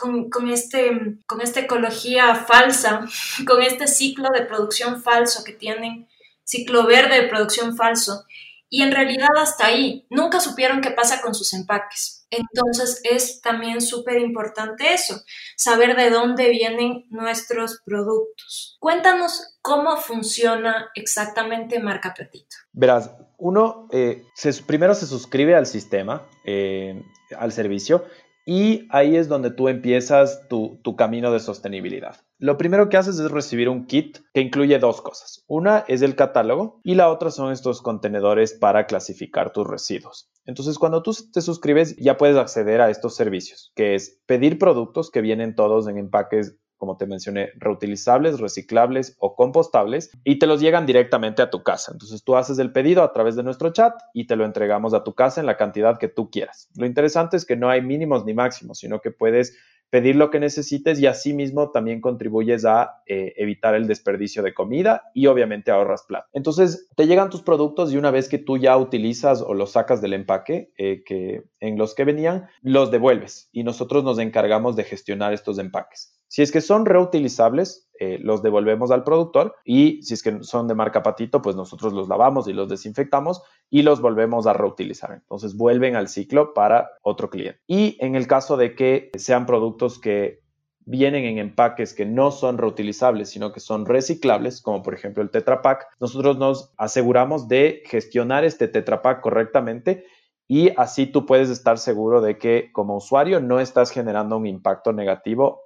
este, 0.50 1.18
con 1.26 1.40
esta 1.40 1.60
ecología 1.60 2.34
falsa, 2.34 3.06
con 3.46 3.62
este 3.62 3.86
ciclo 3.86 4.28
de 4.34 4.46
producción 4.46 5.02
falso 5.02 5.44
que 5.44 5.52
tienen, 5.52 6.08
ciclo 6.44 6.86
verde 6.86 7.22
de 7.22 7.28
producción 7.28 7.76
falso. 7.76 8.24
Y 8.70 8.82
en 8.82 8.92
realidad 8.92 9.28
hasta 9.36 9.66
ahí 9.66 10.06
nunca 10.08 10.40
supieron 10.40 10.80
qué 10.80 10.92
pasa 10.92 11.20
con 11.20 11.34
sus 11.34 11.52
empaques 11.52 12.20
entonces 12.30 13.00
es 13.04 13.40
también 13.40 13.80
súper 13.80 14.20
importante 14.20 14.92
eso, 14.94 15.20
saber 15.56 15.96
de 15.96 16.10
dónde 16.10 16.48
vienen 16.50 17.06
nuestros 17.10 17.80
productos. 17.84 18.76
Cuéntanos 18.78 19.58
cómo 19.62 19.96
funciona 19.96 20.90
exactamente 20.94 21.80
Marca 21.80 22.14
Petito. 22.16 22.56
Verás, 22.72 23.10
uno 23.36 23.88
eh, 23.90 24.24
primero 24.66 24.94
se 24.94 25.06
suscribe 25.06 25.56
al 25.56 25.66
sistema, 25.66 26.26
eh, 26.44 27.02
al 27.36 27.52
servicio, 27.52 28.04
y 28.46 28.86
ahí 28.90 29.16
es 29.16 29.28
donde 29.28 29.50
tú 29.50 29.68
empiezas 29.68 30.48
tu, 30.48 30.80
camino 30.96 31.32
de 31.32 31.40
sostenibilidad. 31.40 32.16
Lo 32.40 32.56
primero 32.56 32.88
que 32.88 32.96
haces 32.96 33.18
es 33.18 33.30
recibir 33.30 33.68
un 33.68 33.84
kit 33.84 34.20
que 34.32 34.40
incluye 34.40 34.78
dos 34.78 35.02
cosas. 35.02 35.44
Una 35.46 35.84
es 35.88 36.00
el 36.00 36.16
catálogo 36.16 36.80
y 36.82 36.94
la 36.94 37.10
otra 37.10 37.30
son 37.30 37.52
estos 37.52 37.82
contenedores 37.82 38.54
para 38.54 38.86
clasificar 38.86 39.52
tus 39.52 39.66
residuos. 39.66 40.30
Entonces, 40.46 40.78
cuando 40.78 41.02
tú 41.02 41.14
te 41.34 41.42
suscribes, 41.42 41.94
ya 41.96 42.16
puedes 42.16 42.38
acceder 42.38 42.80
a 42.80 42.88
estos 42.88 43.14
servicios, 43.14 43.72
que 43.74 43.94
es 43.94 44.22
pedir 44.24 44.58
productos 44.58 45.10
que 45.10 45.20
vienen 45.20 45.54
todos 45.54 45.86
en 45.86 45.98
empaques 45.98 46.56
como 46.80 46.96
te 46.96 47.06
mencioné, 47.06 47.50
reutilizables, 47.56 48.40
reciclables 48.40 49.14
o 49.18 49.36
compostables 49.36 50.10
y 50.24 50.38
te 50.38 50.46
los 50.46 50.62
llegan 50.62 50.86
directamente 50.86 51.42
a 51.42 51.50
tu 51.50 51.62
casa. 51.62 51.92
Entonces 51.92 52.24
tú 52.24 52.36
haces 52.36 52.58
el 52.58 52.72
pedido 52.72 53.02
a 53.02 53.12
través 53.12 53.36
de 53.36 53.42
nuestro 53.42 53.70
chat 53.70 53.92
y 54.14 54.26
te 54.26 54.34
lo 54.34 54.46
entregamos 54.46 54.94
a 54.94 55.04
tu 55.04 55.14
casa 55.14 55.40
en 55.40 55.46
la 55.46 55.58
cantidad 55.58 55.98
que 55.98 56.08
tú 56.08 56.30
quieras. 56.30 56.70
Lo 56.74 56.86
interesante 56.86 57.36
es 57.36 57.44
que 57.44 57.54
no 57.54 57.68
hay 57.68 57.82
mínimos 57.82 58.24
ni 58.24 58.32
máximos, 58.32 58.78
sino 58.78 59.02
que 59.02 59.10
puedes 59.10 59.58
pedir 59.90 60.16
lo 60.16 60.30
que 60.30 60.40
necesites 60.40 61.00
y 61.00 61.06
asimismo 61.06 61.70
también 61.70 62.00
contribuyes 62.00 62.64
a 62.64 63.02
eh, 63.06 63.34
evitar 63.36 63.74
el 63.74 63.86
desperdicio 63.86 64.42
de 64.42 64.54
comida 64.54 65.02
y 65.14 65.26
obviamente 65.26 65.70
ahorras 65.70 66.04
plata. 66.04 66.28
Entonces 66.32 66.88
te 66.96 67.06
llegan 67.06 67.30
tus 67.30 67.42
productos 67.42 67.92
y 67.92 67.96
una 67.96 68.10
vez 68.10 68.28
que 68.28 68.38
tú 68.38 68.56
ya 68.56 68.76
utilizas 68.76 69.42
o 69.42 69.54
los 69.54 69.72
sacas 69.72 70.00
del 70.00 70.14
empaque 70.14 70.72
eh, 70.78 71.02
que, 71.04 71.42
en 71.58 71.76
los 71.76 71.94
que 71.94 72.04
venían, 72.04 72.48
los 72.62 72.90
devuelves 72.90 73.48
y 73.52 73.64
nosotros 73.64 74.04
nos 74.04 74.18
encargamos 74.18 74.76
de 74.76 74.84
gestionar 74.84 75.32
estos 75.32 75.58
empaques. 75.58 76.16
Si 76.28 76.42
es 76.42 76.52
que 76.52 76.60
son 76.60 76.86
reutilizables, 76.86 77.89
eh, 78.02 78.18
los 78.18 78.42
devolvemos 78.42 78.90
al 78.90 79.04
productor 79.04 79.56
y 79.62 80.02
si 80.02 80.14
es 80.14 80.22
que 80.22 80.42
son 80.42 80.66
de 80.66 80.74
marca 80.74 81.02
Patito, 81.02 81.42
pues 81.42 81.54
nosotros 81.54 81.92
los 81.92 82.08
lavamos 82.08 82.48
y 82.48 82.54
los 82.54 82.66
desinfectamos 82.66 83.42
y 83.68 83.82
los 83.82 84.00
volvemos 84.00 84.46
a 84.46 84.54
reutilizar. 84.54 85.12
Entonces 85.12 85.54
vuelven 85.54 85.96
al 85.96 86.08
ciclo 86.08 86.54
para 86.54 86.92
otro 87.02 87.28
cliente. 87.28 87.60
Y 87.66 87.98
en 88.00 88.16
el 88.16 88.26
caso 88.26 88.56
de 88.56 88.74
que 88.74 89.10
sean 89.18 89.44
productos 89.44 89.98
que 89.98 90.40
vienen 90.86 91.24
en 91.24 91.36
empaques 91.36 91.92
que 91.92 92.06
no 92.06 92.30
son 92.30 92.56
reutilizables, 92.56 93.28
sino 93.28 93.52
que 93.52 93.60
son 93.60 93.84
reciclables, 93.84 94.62
como 94.62 94.82
por 94.82 94.94
ejemplo 94.94 95.22
el 95.22 95.30
Tetra 95.30 95.60
Pak, 95.60 95.86
nosotros 96.00 96.38
nos 96.38 96.72
aseguramos 96.78 97.48
de 97.48 97.82
gestionar 97.84 98.44
este 98.44 98.66
Tetra 98.66 99.02
Pak 99.02 99.20
correctamente 99.20 100.06
y 100.52 100.72
así 100.76 101.06
tú 101.06 101.26
puedes 101.26 101.48
estar 101.48 101.78
seguro 101.78 102.20
de 102.20 102.36
que 102.36 102.72
como 102.72 102.96
usuario 102.96 103.38
no 103.38 103.60
estás 103.60 103.92
generando 103.92 104.36
un 104.36 104.46
impacto 104.46 104.92
negativo 104.92 105.62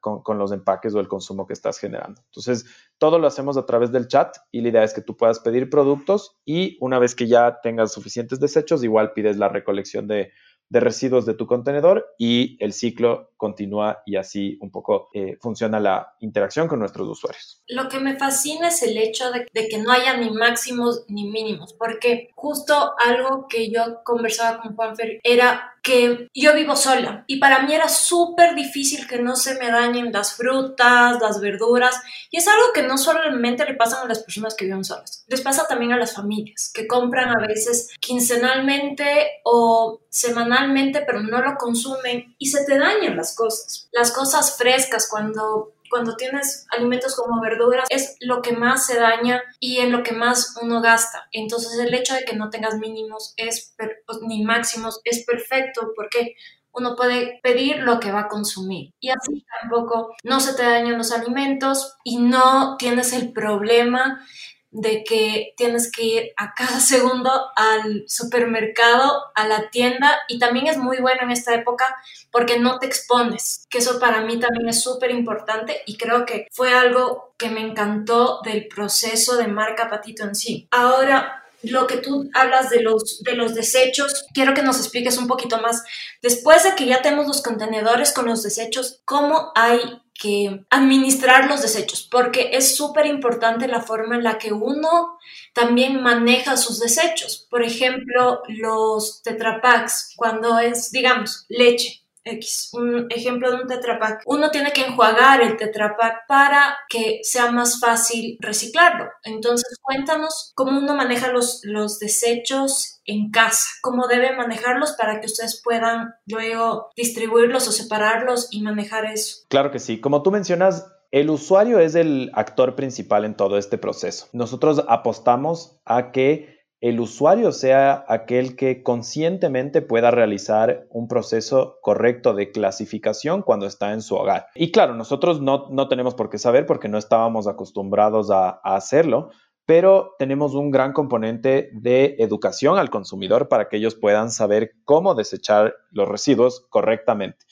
con, 0.00 0.36
los 0.36 0.52
empaques 0.52 0.94
o 0.94 1.00
el 1.00 1.08
consumo 1.08 1.46
que 1.46 1.54
estás 1.54 1.78
generando. 1.78 2.20
Entonces, 2.26 2.66
todo 2.98 3.18
lo 3.18 3.26
hacemos 3.26 3.56
a 3.56 3.64
través 3.64 3.90
del 3.90 4.08
chat 4.08 4.36
y 4.50 4.60
la 4.60 4.68
idea 4.68 4.84
es 4.84 4.92
que 4.92 5.00
tú 5.00 5.16
puedas 5.16 5.40
pedir 5.40 5.70
productos 5.70 6.36
y 6.44 6.76
una 6.82 6.98
vez 6.98 7.14
que 7.14 7.26
ya 7.26 7.60
tengas 7.62 7.90
suficientes 7.90 8.38
desechos, 8.38 8.84
igual 8.84 9.14
pides 9.14 9.38
la 9.38 9.48
recolección 9.48 10.06
de 10.06 10.30
de 10.72 10.80
residuos 10.80 11.26
de 11.26 11.34
tu 11.34 11.46
contenedor 11.46 12.14
y 12.16 12.56
el 12.64 12.72
ciclo 12.72 13.32
continúa 13.36 14.02
y 14.06 14.16
así 14.16 14.56
un 14.62 14.70
poco 14.70 15.10
eh, 15.12 15.36
funciona 15.38 15.78
la 15.78 16.14
interacción 16.20 16.66
con 16.66 16.78
nuestros 16.78 17.06
usuarios. 17.06 17.62
Lo 17.68 17.90
que 17.90 18.00
me 18.00 18.16
fascina 18.16 18.68
es 18.68 18.82
el 18.82 18.96
hecho 18.96 19.30
de, 19.32 19.46
de, 19.52 19.68
que 19.68 19.76
no 19.76 19.92
haya 19.92 20.16
ni 20.16 20.30
máximos 20.30 21.04
ni 21.08 21.28
mínimos, 21.28 21.74
porque 21.74 22.30
justo 22.34 22.94
algo 23.04 23.48
que 23.50 23.70
yo 23.70 24.02
conversaba 24.02 24.62
con 24.62 24.74
Juanfer 24.74 25.20
era 25.22 25.74
que 25.82 26.28
yo 26.32 26.54
vivo 26.54 26.76
sola. 26.76 27.24
Y 27.26 27.38
para 27.38 27.62
mí 27.62 27.74
era 27.74 27.88
súper 27.88 28.54
difícil 28.54 29.06
que 29.06 29.20
no 29.20 29.36
se 29.36 29.56
me 29.56 29.70
dañen 29.70 30.12
las 30.12 30.34
frutas, 30.34 31.20
las 31.20 31.40
verduras. 31.40 32.00
Y 32.30 32.38
es 32.38 32.46
algo 32.46 32.72
que 32.72 32.84
no 32.84 32.96
solamente 32.96 33.64
le 33.64 33.74
pasa 33.74 34.00
a 34.00 34.06
las 34.06 34.20
personas 34.20 34.54
que 34.54 34.64
viven 34.64 34.84
solas, 34.84 35.24
les 35.26 35.40
pasa 35.40 35.66
también 35.68 35.92
a 35.92 35.98
las 35.98 36.14
familias 36.14 36.70
que 36.72 36.86
compran 36.86 37.30
a 37.30 37.46
veces 37.46 37.90
quincenalmente 38.00 39.40
o 39.44 40.00
semanalmente 40.08 41.02
pero 41.06 41.22
no 41.22 41.40
lo 41.40 41.56
consumen 41.56 42.34
y 42.38 42.46
se 42.46 42.64
te 42.64 42.78
dañan 42.78 43.16
las 43.16 43.34
cosas. 43.34 43.88
Las 43.92 44.12
cosas 44.12 44.56
frescas 44.56 45.08
cuando 45.10 45.72
cuando 45.92 46.16
tienes 46.16 46.66
alimentos 46.70 47.14
como 47.14 47.42
verduras 47.42 47.84
es 47.90 48.16
lo 48.20 48.40
que 48.40 48.52
más 48.52 48.86
se 48.86 48.98
daña 48.98 49.42
y 49.60 49.80
en 49.80 49.92
lo 49.92 50.02
que 50.02 50.12
más 50.12 50.56
uno 50.62 50.80
gasta. 50.80 51.28
Entonces 51.32 51.78
el 51.78 51.92
hecho 51.92 52.14
de 52.14 52.24
que 52.24 52.34
no 52.34 52.48
tengas 52.48 52.78
mínimos 52.78 53.34
es 53.36 53.76
ni 54.22 54.42
máximos 54.42 55.02
es 55.04 55.26
perfecto 55.26 55.92
porque 55.94 56.34
uno 56.72 56.96
puede 56.96 57.40
pedir 57.42 57.80
lo 57.80 58.00
que 58.00 58.10
va 58.10 58.20
a 58.20 58.28
consumir 58.28 58.94
y 59.00 59.10
así 59.10 59.44
tampoco 59.60 60.14
no 60.24 60.40
se 60.40 60.54
te 60.54 60.62
dañan 60.62 60.96
los 60.96 61.12
alimentos 61.12 61.94
y 62.04 62.16
no 62.16 62.78
tienes 62.78 63.12
el 63.12 63.34
problema 63.34 64.24
de 64.72 65.04
que 65.04 65.52
tienes 65.56 65.92
que 65.92 66.02
ir 66.02 66.32
a 66.36 66.54
cada 66.54 66.80
segundo 66.80 67.30
al 67.54 68.04
supermercado, 68.08 69.22
a 69.34 69.46
la 69.46 69.70
tienda 69.70 70.18
y 70.28 70.38
también 70.38 70.66
es 70.66 70.78
muy 70.78 70.98
bueno 70.98 71.22
en 71.22 71.30
esta 71.30 71.54
época 71.54 71.84
porque 72.30 72.58
no 72.58 72.78
te 72.78 72.86
expones, 72.86 73.66
que 73.68 73.78
eso 73.78 74.00
para 74.00 74.22
mí 74.22 74.40
también 74.40 74.68
es 74.68 74.82
súper 74.82 75.10
importante 75.10 75.82
y 75.86 75.96
creo 75.96 76.24
que 76.24 76.48
fue 76.50 76.74
algo 76.74 77.34
que 77.36 77.50
me 77.50 77.60
encantó 77.60 78.40
del 78.44 78.66
proceso 78.68 79.36
de 79.36 79.48
marca 79.48 79.90
Patito 79.90 80.24
en 80.24 80.34
sí. 80.34 80.66
Ahora, 80.70 81.42
lo 81.62 81.86
que 81.86 81.98
tú 81.98 82.28
hablas 82.34 82.70
de 82.70 82.82
los, 82.82 83.22
de 83.22 83.34
los 83.34 83.54
desechos, 83.54 84.26
quiero 84.34 84.54
que 84.54 84.62
nos 84.62 84.78
expliques 84.78 85.16
un 85.16 85.28
poquito 85.28 85.60
más. 85.60 85.82
Después 86.20 86.64
de 86.64 86.74
que 86.74 86.86
ya 86.86 87.02
tenemos 87.02 87.26
los 87.26 87.42
contenedores 87.42 88.12
con 88.12 88.26
los 88.26 88.42
desechos, 88.42 89.00
¿cómo 89.04 89.52
hay 89.54 90.01
que 90.14 90.64
administrar 90.70 91.48
los 91.48 91.62
desechos, 91.62 92.06
porque 92.10 92.50
es 92.52 92.76
súper 92.76 93.06
importante 93.06 93.66
la 93.68 93.82
forma 93.82 94.16
en 94.16 94.24
la 94.24 94.38
que 94.38 94.52
uno 94.52 95.18
también 95.52 96.02
maneja 96.02 96.56
sus 96.56 96.78
desechos. 96.80 97.46
Por 97.50 97.62
ejemplo, 97.62 98.42
los 98.48 99.22
tetrapacks, 99.22 100.14
cuando 100.16 100.58
es, 100.58 100.90
digamos, 100.90 101.44
leche. 101.48 102.01
X, 102.24 102.70
un 102.72 103.06
ejemplo 103.10 103.50
de 103.50 103.62
un 103.62 103.66
tetrapack. 103.66 104.22
Uno 104.26 104.50
tiene 104.50 104.72
que 104.72 104.84
enjuagar 104.84 105.40
el 105.40 105.56
tetrapack 105.56 106.26
para 106.26 106.76
que 106.88 107.20
sea 107.22 107.50
más 107.50 107.80
fácil 107.80 108.36
reciclarlo. 108.40 109.06
Entonces, 109.24 109.78
cuéntanos 109.82 110.52
cómo 110.54 110.78
uno 110.78 110.94
maneja 110.94 111.32
los, 111.32 111.60
los 111.64 111.98
desechos 111.98 113.00
en 113.04 113.30
casa, 113.30 113.66
cómo 113.82 114.06
debe 114.06 114.36
manejarlos 114.36 114.92
para 114.92 115.20
que 115.20 115.26
ustedes 115.26 115.60
puedan 115.62 116.14
luego 116.26 116.90
distribuirlos 116.96 117.66
o 117.68 117.72
separarlos 117.72 118.48
y 118.50 118.62
manejar 118.62 119.06
eso. 119.06 119.44
Claro 119.48 119.70
que 119.70 119.78
sí. 119.78 120.00
Como 120.00 120.22
tú 120.22 120.30
mencionas, 120.30 120.86
el 121.10 121.28
usuario 121.28 121.78
es 121.78 121.94
el 121.94 122.30
actor 122.34 122.74
principal 122.74 123.24
en 123.24 123.36
todo 123.36 123.58
este 123.58 123.76
proceso. 123.76 124.28
Nosotros 124.32 124.82
apostamos 124.88 125.76
a 125.84 126.10
que 126.10 126.61
el 126.82 126.98
usuario 126.98 127.52
sea 127.52 128.04
aquel 128.08 128.56
que 128.56 128.82
conscientemente 128.82 129.82
pueda 129.82 130.10
realizar 130.10 130.88
un 130.90 131.06
proceso 131.06 131.78
correcto 131.80 132.34
de 132.34 132.50
clasificación 132.50 133.42
cuando 133.42 133.66
está 133.66 133.92
en 133.92 134.02
su 134.02 134.16
hogar. 134.16 134.48
Y 134.56 134.72
claro, 134.72 134.94
nosotros 134.94 135.40
no, 135.40 135.88
tenemos 135.88 136.16
por 136.16 136.28
qué 136.28 136.38
saber 136.38 136.66
porque 136.66 136.88
no 136.88 136.98
estábamos 136.98 137.46
acostumbrados 137.46 138.32
a, 138.32 138.60
a 138.64 138.74
hacerlo, 138.74 139.30
pero 139.64 140.16
tenemos 140.18 140.54
un 140.54 140.72
gran 140.72 140.92
componente 140.92 141.70
de 141.72 142.16
educación 142.18 142.76
al 142.78 142.90
consumidor 142.90 143.46
para 143.48 143.68
que 143.68 143.76
ellos 143.76 143.94
puedan 143.94 144.32
saber 144.32 144.72
cómo 144.84 145.14
desechar 145.14 145.76
los 145.92 146.08
residuos 146.08 146.66
correctamente. 146.68 147.46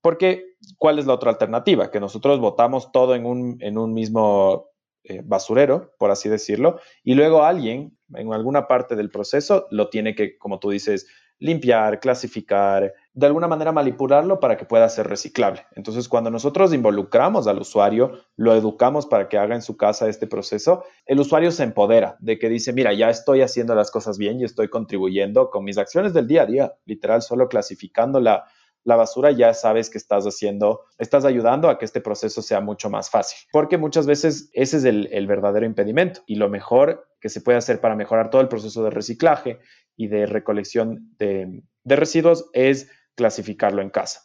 Porque, 0.00 0.54
¿cuál 0.76 1.00
es 1.00 1.06
la 1.06 1.14
otra 1.14 1.32
alternativa? 1.32 1.90
Que 1.90 1.98
nosotros 1.98 2.38
botamos 2.38 2.92
todo 2.92 3.16
en 3.16 3.26
un, 3.26 3.58
en 3.60 3.76
un 3.76 3.92
mismo 3.92 4.68
eh, 5.08 5.22
basurero, 5.24 5.94
por 5.98 6.10
así 6.10 6.28
decirlo, 6.28 6.80
y 7.02 7.14
luego 7.14 7.44
alguien 7.44 7.96
en 8.14 8.32
alguna 8.32 8.66
parte 8.66 8.96
del 8.96 9.10
proceso 9.10 9.66
lo 9.70 9.88
tiene 9.88 10.14
que, 10.14 10.38
como 10.38 10.58
tú 10.58 10.70
dices, 10.70 11.06
limpiar, 11.40 12.00
clasificar, 12.00 12.92
de 13.12 13.26
alguna 13.26 13.46
manera 13.46 13.72
manipularlo 13.72 14.40
para 14.40 14.56
que 14.56 14.64
pueda 14.64 14.88
ser 14.88 15.06
reciclable. 15.06 15.66
Entonces, 15.76 16.08
cuando 16.08 16.30
nosotros 16.30 16.74
involucramos 16.74 17.46
al 17.46 17.60
usuario, 17.60 18.20
lo 18.36 18.54
educamos 18.54 19.06
para 19.06 19.28
que 19.28 19.38
haga 19.38 19.54
en 19.54 19.62
su 19.62 19.76
casa 19.76 20.08
este 20.08 20.26
proceso, 20.26 20.84
el 21.06 21.20
usuario 21.20 21.50
se 21.52 21.62
empodera 21.62 22.16
de 22.20 22.38
que 22.38 22.48
dice, 22.48 22.72
mira, 22.72 22.92
ya 22.92 23.08
estoy 23.08 23.42
haciendo 23.42 23.74
las 23.74 23.90
cosas 23.90 24.18
bien 24.18 24.40
y 24.40 24.44
estoy 24.44 24.68
contribuyendo 24.68 25.50
con 25.50 25.64
mis 25.64 25.78
acciones 25.78 26.12
del 26.12 26.26
día 26.26 26.42
a 26.42 26.46
día, 26.46 26.72
literal, 26.86 27.22
solo 27.22 27.48
clasificando 27.48 28.20
la, 28.20 28.44
la 28.88 28.96
basura, 28.96 29.30
ya 29.32 29.52
sabes 29.52 29.90
que 29.90 29.98
estás 29.98 30.24
haciendo, 30.24 30.86
estás 30.96 31.26
ayudando 31.26 31.68
a 31.68 31.78
que 31.78 31.84
este 31.84 32.00
proceso 32.00 32.40
sea 32.40 32.62
mucho 32.62 32.88
más 32.88 33.10
fácil, 33.10 33.38
porque 33.52 33.76
muchas 33.76 34.06
veces 34.06 34.48
ese 34.54 34.78
es 34.78 34.84
el, 34.84 35.26
verdadero 35.26 35.66
impedimento 35.66 36.22
y 36.26 36.36
lo 36.36 36.48
mejor 36.48 37.06
que 37.20 37.28
se 37.28 37.42
puede 37.42 37.58
hacer 37.58 37.82
para 37.82 37.96
mejorar 37.96 38.30
todo 38.30 38.40
el 38.40 38.48
proceso 38.48 38.82
de 38.82 38.88
reciclaje 38.88 39.58
y 39.94 40.06
de 40.06 40.24
recolección 40.24 41.14
de, 41.18 41.62
residuos 41.84 42.48
es 42.54 42.90
clasificarlo 43.14 43.82
en 43.82 43.90
casa. 43.90 44.22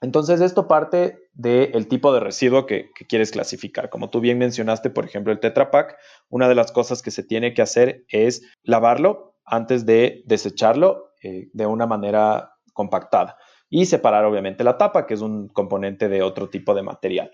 Entonces, 0.00 0.40
esto 0.40 0.66
parte 0.66 1.20
del 1.32 1.86
tipo 1.86 2.12
de 2.12 2.18
residuo 2.18 2.66
que, 2.66 2.90
quieres 3.08 3.30
clasificar. 3.30 3.88
Como 3.88 4.10
tú 4.10 4.18
bien 4.18 4.36
mencionaste, 4.36 4.90
por 4.90 5.04
ejemplo, 5.04 5.32
el 5.32 5.38
Tetra 5.38 5.70
Pak, 5.70 5.96
una 6.28 6.48
de 6.48 6.56
las 6.56 6.72
cosas 6.72 7.02
que 7.02 7.12
se 7.12 7.22
tiene 7.22 7.54
que 7.54 7.62
hacer 7.62 8.04
es 8.08 8.42
lavarlo 8.64 9.36
antes 9.44 9.86
de 9.86 10.24
desecharlo 10.26 11.12
eh, 11.22 11.50
de 11.52 11.66
una 11.66 11.86
manera 11.86 12.54
compactada 12.72 13.36
y 13.72 13.86
separar 13.86 14.26
obviamente 14.26 14.64
la 14.64 14.76
tapa, 14.76 15.06
que 15.06 15.14
es 15.14 15.22
un 15.22 15.48
componente 15.48 16.10
de 16.10 16.22
otro 16.22 16.50
tipo 16.50 16.74
de 16.74 16.82
material. 16.82 17.32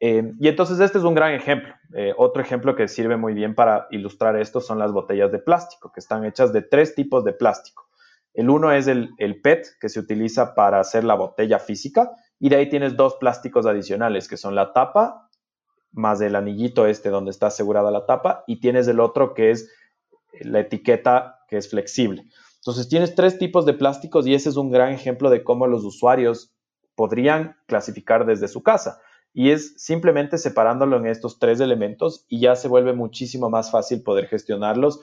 Eh, 0.00 0.32
y 0.40 0.48
entonces 0.48 0.80
este 0.80 0.96
es 0.96 1.04
un 1.04 1.14
gran 1.14 1.34
ejemplo. 1.34 1.74
Eh, 1.94 2.14
otro 2.16 2.40
ejemplo 2.40 2.74
que 2.74 2.88
sirve 2.88 3.18
muy 3.18 3.34
bien 3.34 3.54
para 3.54 3.86
ilustrar 3.90 4.36
esto 4.38 4.62
son 4.62 4.78
las 4.78 4.92
botellas 4.92 5.30
de 5.30 5.38
plástico, 5.38 5.92
que 5.92 6.00
están 6.00 6.24
hechas 6.24 6.54
de 6.54 6.62
tres 6.62 6.94
tipos 6.94 7.24
de 7.24 7.34
plástico. 7.34 7.88
El 8.32 8.48
uno 8.48 8.72
es 8.72 8.86
el, 8.86 9.10
el 9.18 9.42
PET, 9.42 9.66
que 9.78 9.90
se 9.90 10.00
utiliza 10.00 10.54
para 10.54 10.80
hacer 10.80 11.04
la 11.04 11.14
botella 11.14 11.58
física, 11.58 12.10
y 12.40 12.48
de 12.48 12.56
ahí 12.56 12.70
tienes 12.70 12.96
dos 12.96 13.16
plásticos 13.16 13.66
adicionales, 13.66 14.28
que 14.28 14.38
son 14.38 14.54
la 14.54 14.72
tapa 14.72 15.28
más 15.92 16.22
el 16.22 16.36
anillito 16.36 16.86
este 16.86 17.10
donde 17.10 17.32
está 17.32 17.48
asegurada 17.48 17.90
la 17.90 18.06
tapa, 18.06 18.44
y 18.46 18.60
tienes 18.60 18.88
el 18.88 18.98
otro 18.98 19.34
que 19.34 19.50
es 19.50 19.70
la 20.40 20.60
etiqueta 20.60 21.40
que 21.48 21.58
es 21.58 21.68
flexible. 21.68 22.24
Entonces 22.66 22.88
tienes 22.88 23.14
tres 23.14 23.38
tipos 23.38 23.64
de 23.64 23.74
plásticos 23.74 24.26
y 24.26 24.34
ese 24.34 24.48
es 24.48 24.56
un 24.56 24.72
gran 24.72 24.92
ejemplo 24.92 25.30
de 25.30 25.44
cómo 25.44 25.68
los 25.68 25.84
usuarios 25.84 26.52
podrían 26.96 27.56
clasificar 27.66 28.26
desde 28.26 28.48
su 28.48 28.64
casa. 28.64 29.00
Y 29.32 29.52
es 29.52 29.74
simplemente 29.76 30.36
separándolo 30.36 30.96
en 30.96 31.06
estos 31.06 31.38
tres 31.38 31.60
elementos 31.60 32.26
y 32.28 32.40
ya 32.40 32.56
se 32.56 32.66
vuelve 32.66 32.92
muchísimo 32.92 33.50
más 33.50 33.70
fácil 33.70 34.02
poder 34.02 34.26
gestionarlos 34.26 35.00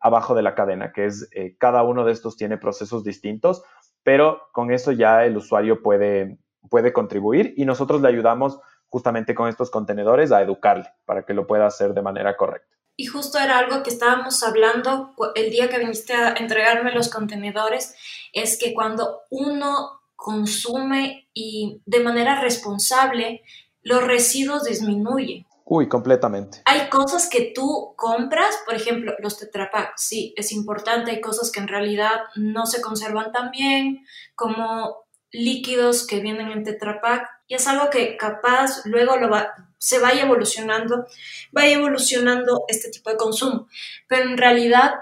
abajo 0.00 0.36
de 0.36 0.42
la 0.42 0.54
cadena, 0.54 0.92
que 0.92 1.06
es 1.06 1.28
eh, 1.34 1.56
cada 1.58 1.82
uno 1.82 2.04
de 2.04 2.12
estos 2.12 2.36
tiene 2.36 2.58
procesos 2.58 3.02
distintos, 3.02 3.64
pero 4.04 4.42
con 4.52 4.70
eso 4.70 4.92
ya 4.92 5.24
el 5.24 5.36
usuario 5.36 5.82
puede, 5.82 6.38
puede 6.68 6.92
contribuir 6.92 7.54
y 7.56 7.64
nosotros 7.64 8.00
le 8.02 8.08
ayudamos 8.08 8.60
justamente 8.86 9.34
con 9.34 9.48
estos 9.48 9.68
contenedores 9.72 10.30
a 10.30 10.42
educarle 10.42 10.86
para 11.06 11.24
que 11.24 11.34
lo 11.34 11.48
pueda 11.48 11.66
hacer 11.66 11.92
de 11.92 12.02
manera 12.02 12.36
correcta. 12.36 12.79
Y 13.00 13.06
justo 13.06 13.38
era 13.38 13.56
algo 13.56 13.82
que 13.82 13.88
estábamos 13.88 14.42
hablando 14.42 15.14
el 15.34 15.50
día 15.50 15.70
que 15.70 15.78
viniste 15.78 16.12
a 16.12 16.34
entregarme 16.34 16.92
los 16.92 17.08
contenedores, 17.08 17.94
es 18.34 18.58
que 18.58 18.74
cuando 18.74 19.22
uno 19.30 20.02
consume 20.14 21.26
y 21.32 21.80
de 21.86 22.00
manera 22.00 22.42
responsable, 22.42 23.42
los 23.80 24.04
residuos 24.06 24.64
disminuyen. 24.64 25.46
Uy, 25.64 25.88
completamente. 25.88 26.60
Hay 26.66 26.90
cosas 26.90 27.30
que 27.30 27.52
tú 27.54 27.94
compras, 27.96 28.54
por 28.66 28.74
ejemplo, 28.74 29.14
los 29.20 29.38
Tetra 29.38 29.70
sí, 29.96 30.34
es 30.36 30.52
importante, 30.52 31.12
hay 31.12 31.22
cosas 31.22 31.50
que 31.50 31.60
en 31.60 31.68
realidad 31.68 32.20
no 32.36 32.66
se 32.66 32.82
conservan 32.82 33.32
tan 33.32 33.50
bien, 33.50 34.04
como 34.34 35.06
líquidos 35.30 36.06
que 36.06 36.20
vienen 36.20 36.50
en 36.50 36.64
Tetra 36.64 37.00
y 37.48 37.54
es 37.54 37.66
algo 37.66 37.88
que 37.88 38.18
capaz 38.18 38.84
luego 38.84 39.16
lo 39.16 39.30
va, 39.30 39.54
se 39.80 39.98
vaya 39.98 40.22
evolucionando, 40.22 41.06
vaya 41.52 41.72
evolucionando 41.72 42.64
este 42.68 42.90
tipo 42.90 43.08
de 43.10 43.16
consumo. 43.16 43.66
Pero 44.06 44.28
en 44.28 44.36
realidad, 44.36 44.92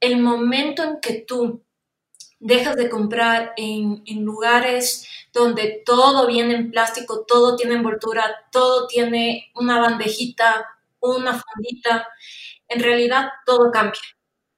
el 0.00 0.18
momento 0.18 0.82
en 0.82 1.00
que 1.00 1.20
tú 1.20 1.62
dejas 2.40 2.74
de 2.74 2.90
comprar 2.90 3.52
en, 3.56 4.02
en, 4.06 4.24
lugares 4.24 5.06
donde 5.32 5.82
todo 5.86 6.26
viene 6.26 6.54
en 6.56 6.70
plástico, 6.72 7.24
todo 7.24 7.54
tiene 7.56 7.76
envoltura, 7.76 8.48
todo 8.50 8.88
tiene 8.88 9.52
una 9.54 9.78
bandejita, 9.78 10.66
una 10.98 11.40
fundita, 11.40 12.08
en 12.66 12.80
realidad 12.80 13.28
todo 13.46 13.70
cambia, 13.70 14.00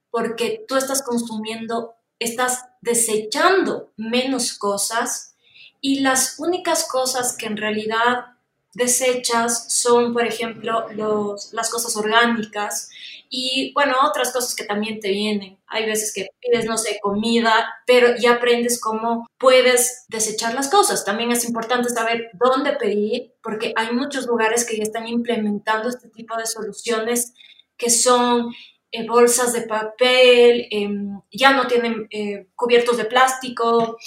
porque 0.09 0.65
tú 0.67 0.75
estás 0.75 1.03
consumiendo, 1.03 1.95
estás 2.17 2.65
desechando 2.81 3.91
menos 3.95 4.57
cosas 4.57 5.35
y 5.79 5.99
las 5.99 6.39
únicas 6.39 6.87
cosas 6.89 7.37
que 7.37 7.45
en 7.45 7.57
realidad 7.57 8.36
desechas 8.77 9.73
son, 9.73 10.13
por 10.13 10.25
ejemplo, 10.25 10.85
los, 10.91 11.51
las 11.51 11.69
cosas 11.71 11.97
orgánicas 11.97 12.89
y, 13.27 13.73
bueno, 13.73 13.95
otras 14.07 14.31
cosas 14.31 14.53
que 14.55 14.65
también 14.65 14.99
te 14.99 15.09
vienen. 15.09 15.57
Hay 15.65 15.87
veces 15.87 16.13
que 16.13 16.29
pides, 16.39 16.65
no 16.65 16.77
sé, 16.77 16.99
comida, 17.01 17.67
pero 17.87 18.15
ya 18.15 18.33
aprendes 18.33 18.79
cómo 18.79 19.27
puedes 19.39 20.05
desechar 20.09 20.53
las 20.53 20.69
cosas. 20.69 21.03
También 21.03 21.31
es 21.31 21.43
importante 21.43 21.89
saber 21.89 22.29
dónde 22.33 22.73
pedir, 22.73 23.33
porque 23.41 23.73
hay 23.75 23.91
muchos 23.93 24.27
lugares 24.27 24.63
que 24.63 24.77
ya 24.77 24.83
están 24.83 25.07
implementando 25.07 25.89
este 25.89 26.09
tipo 26.09 26.37
de 26.37 26.45
soluciones 26.45 27.33
que 27.77 27.89
son 27.89 28.53
eh, 28.91 29.07
bolsas 29.07 29.53
de 29.53 29.61
papel, 29.61 30.67
em, 30.69 31.19
ya 31.31 31.51
no 31.51 31.65
tienen 31.65 32.07
eh, 32.11 32.47
cubiertos 32.55 32.97
de 32.97 33.05
plástico 33.05 33.97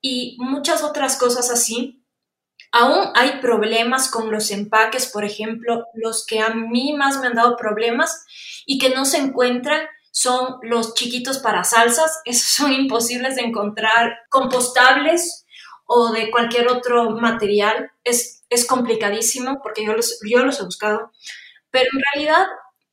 y 0.00 0.36
muchas 0.40 0.82
otras 0.82 1.16
cosas 1.16 1.50
así 1.50 2.03
Aún 2.76 3.12
hay 3.14 3.38
problemas 3.40 4.10
con 4.10 4.32
los 4.32 4.50
empaques, 4.50 5.06
por 5.06 5.24
ejemplo, 5.24 5.86
los 5.94 6.26
que 6.26 6.40
a 6.40 6.50
mí 6.50 6.92
más 6.92 7.20
me 7.20 7.28
han 7.28 7.34
dado 7.34 7.56
problemas 7.56 8.26
y 8.66 8.80
que 8.80 8.88
no 8.88 9.04
se 9.04 9.18
encuentran 9.18 9.86
son 10.10 10.56
los 10.62 10.94
chiquitos 10.94 11.38
para 11.38 11.62
salsas. 11.62 12.20
Esos 12.24 12.48
son 12.48 12.72
imposibles 12.72 13.36
de 13.36 13.42
encontrar 13.42 14.18
compostables 14.28 15.46
o 15.86 16.10
de 16.10 16.32
cualquier 16.32 16.66
otro 16.66 17.10
material. 17.10 17.92
Es, 18.02 18.42
es 18.50 18.66
complicadísimo 18.66 19.60
porque 19.62 19.86
yo 19.86 19.92
los, 19.92 20.18
yo 20.28 20.44
los 20.44 20.58
he 20.58 20.64
buscado. 20.64 21.12
Pero 21.70 21.86
en 21.92 22.00
realidad 22.12 22.46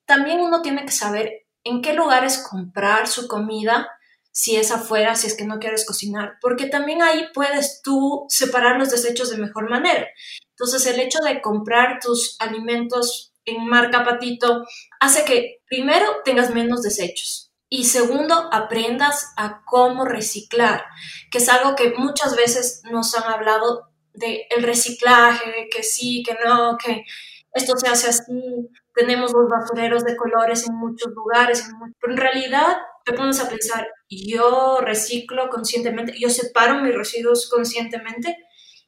también 0.05 0.41
uno 0.41 0.61
tiene 0.61 0.85
que 0.85 0.91
saber 0.91 1.47
en 1.63 1.81
qué 1.81 1.93
lugares 1.93 2.45
comprar 2.47 3.07
su 3.07 3.27
comida 3.27 3.89
si 4.31 4.55
es 4.55 4.71
afuera, 4.71 5.15
si 5.15 5.27
es 5.27 5.35
que 5.35 5.45
no 5.45 5.59
quieres 5.59 5.85
cocinar, 5.85 6.37
porque 6.41 6.67
también 6.67 7.01
ahí 7.01 7.27
puedes 7.33 7.81
tú 7.81 8.25
separar 8.29 8.77
los 8.77 8.91
desechos 8.91 9.29
de 9.29 9.37
mejor 9.37 9.69
manera. 9.69 10.07
Entonces, 10.51 10.85
el 10.87 10.99
hecho 10.99 11.19
de 11.19 11.41
comprar 11.41 11.99
tus 12.01 12.35
alimentos 12.39 13.33
en 13.45 13.65
marca 13.65 14.03
Patito 14.03 14.65
hace 14.99 15.25
que 15.25 15.61
primero 15.67 16.07
tengas 16.23 16.53
menos 16.53 16.81
desechos 16.81 17.51
y 17.69 17.85
segundo 17.85 18.49
aprendas 18.51 19.33
a 19.37 19.63
cómo 19.65 20.05
reciclar, 20.05 20.83
que 21.31 21.37
es 21.37 21.49
algo 21.49 21.75
que 21.75 21.93
muchas 21.97 22.35
veces 22.35 22.81
nos 22.91 23.15
han 23.15 23.31
hablado 23.31 23.89
de 24.13 24.45
el 24.55 24.63
reciclaje, 24.63 25.69
que 25.71 25.81
sí, 25.81 26.21
que 26.21 26.37
no, 26.45 26.77
que 26.77 27.05
esto 27.53 27.77
se 27.77 27.87
hace 27.87 28.09
así, 28.09 28.69
tenemos 28.93 29.31
los 29.31 29.47
basureros 29.49 30.03
de 30.03 30.17
colores 30.17 30.67
en 30.67 30.75
muchos 30.75 31.13
lugares, 31.13 31.65
pero 31.99 32.13
en 32.13 32.19
realidad 32.19 32.77
te 33.05 33.13
pones 33.13 33.39
a 33.39 33.49
pensar, 33.49 33.87
yo 34.11 34.79
reciclo 34.81 35.49
conscientemente, 35.49 36.13
yo 36.19 36.29
separo 36.29 36.81
mis 36.81 36.95
residuos 36.95 37.49
conscientemente 37.49 38.37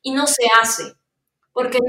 y 0.01 0.11
no 0.11 0.27
se 0.27 0.43
hace, 0.61 0.95
porque 1.53 1.79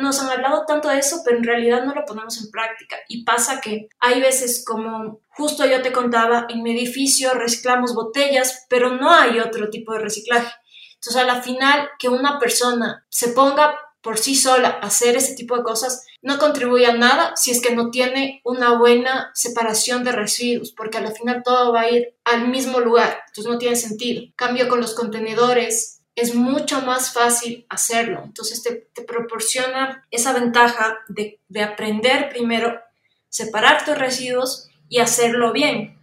nos, 0.00 0.20
han 0.20 0.30
hablado 0.30 0.64
tanto 0.66 0.88
de 0.88 0.98
eso, 0.98 1.20
pero 1.24 1.36
en 1.36 1.44
realidad 1.44 1.84
no 1.84 1.94
lo 1.94 2.04
ponemos 2.04 2.42
en 2.42 2.50
práctica. 2.50 2.96
Y 3.08 3.24
pasa 3.24 3.60
que 3.60 3.88
hay 4.00 4.20
veces 4.20 4.64
como 4.66 5.20
justo 5.28 5.66
yo 5.66 5.82
te 5.82 5.92
contaba, 5.92 6.46
en 6.48 6.62
mi 6.62 6.72
edificio 6.72 7.34
reciclamos 7.34 7.94
botellas, 7.94 8.66
pero 8.68 8.90
no 8.96 9.12
hay 9.12 9.38
otro 9.38 9.70
tipo 9.70 9.92
de 9.92 10.00
reciclaje. 10.00 10.52
Entonces, 10.94 11.22
a 11.22 11.26
la 11.26 11.42
final, 11.42 11.90
que 11.98 12.08
una 12.08 12.38
persona 12.38 13.04
se 13.10 13.28
ponga 13.28 13.76
por 14.02 14.18
sí 14.18 14.34
sola 14.34 14.68
hacer 14.68 15.16
ese 15.16 15.34
tipo 15.34 15.56
de 15.56 15.62
cosas 15.62 16.04
no 16.22 16.38
contribuye 16.38 16.86
a 16.86 16.96
nada 16.96 17.34
si 17.36 17.50
es 17.50 17.62
que 17.62 17.74
no 17.74 17.90
tiene 17.90 18.40
una 18.44 18.76
buena 18.76 19.30
separación 19.34 20.04
de 20.04 20.12
residuos, 20.12 20.72
porque 20.72 20.98
al 20.98 21.12
final 21.12 21.42
todo 21.44 21.72
va 21.72 21.82
a 21.82 21.90
ir 21.90 22.14
al 22.24 22.48
mismo 22.48 22.80
lugar, 22.80 23.22
entonces 23.28 23.52
no 23.52 23.58
tiene 23.58 23.76
sentido. 23.76 24.24
Cambio 24.36 24.68
con 24.68 24.80
los 24.80 24.94
contenedores, 24.94 26.00
es 26.14 26.34
mucho 26.34 26.82
más 26.82 27.12
fácil 27.12 27.64
hacerlo, 27.68 28.22
entonces 28.24 28.62
te, 28.62 29.02
proporciona 29.02 30.06
esa 30.10 30.32
ventaja 30.32 30.98
de, 31.08 31.40
de 31.48 31.62
aprender 31.62 32.28
primero, 32.28 32.80
separar 33.28 33.84
tus 33.84 33.96
residuos 33.96 34.68
y 34.88 34.98
hacerlo 34.98 35.52
bien. 35.52 35.98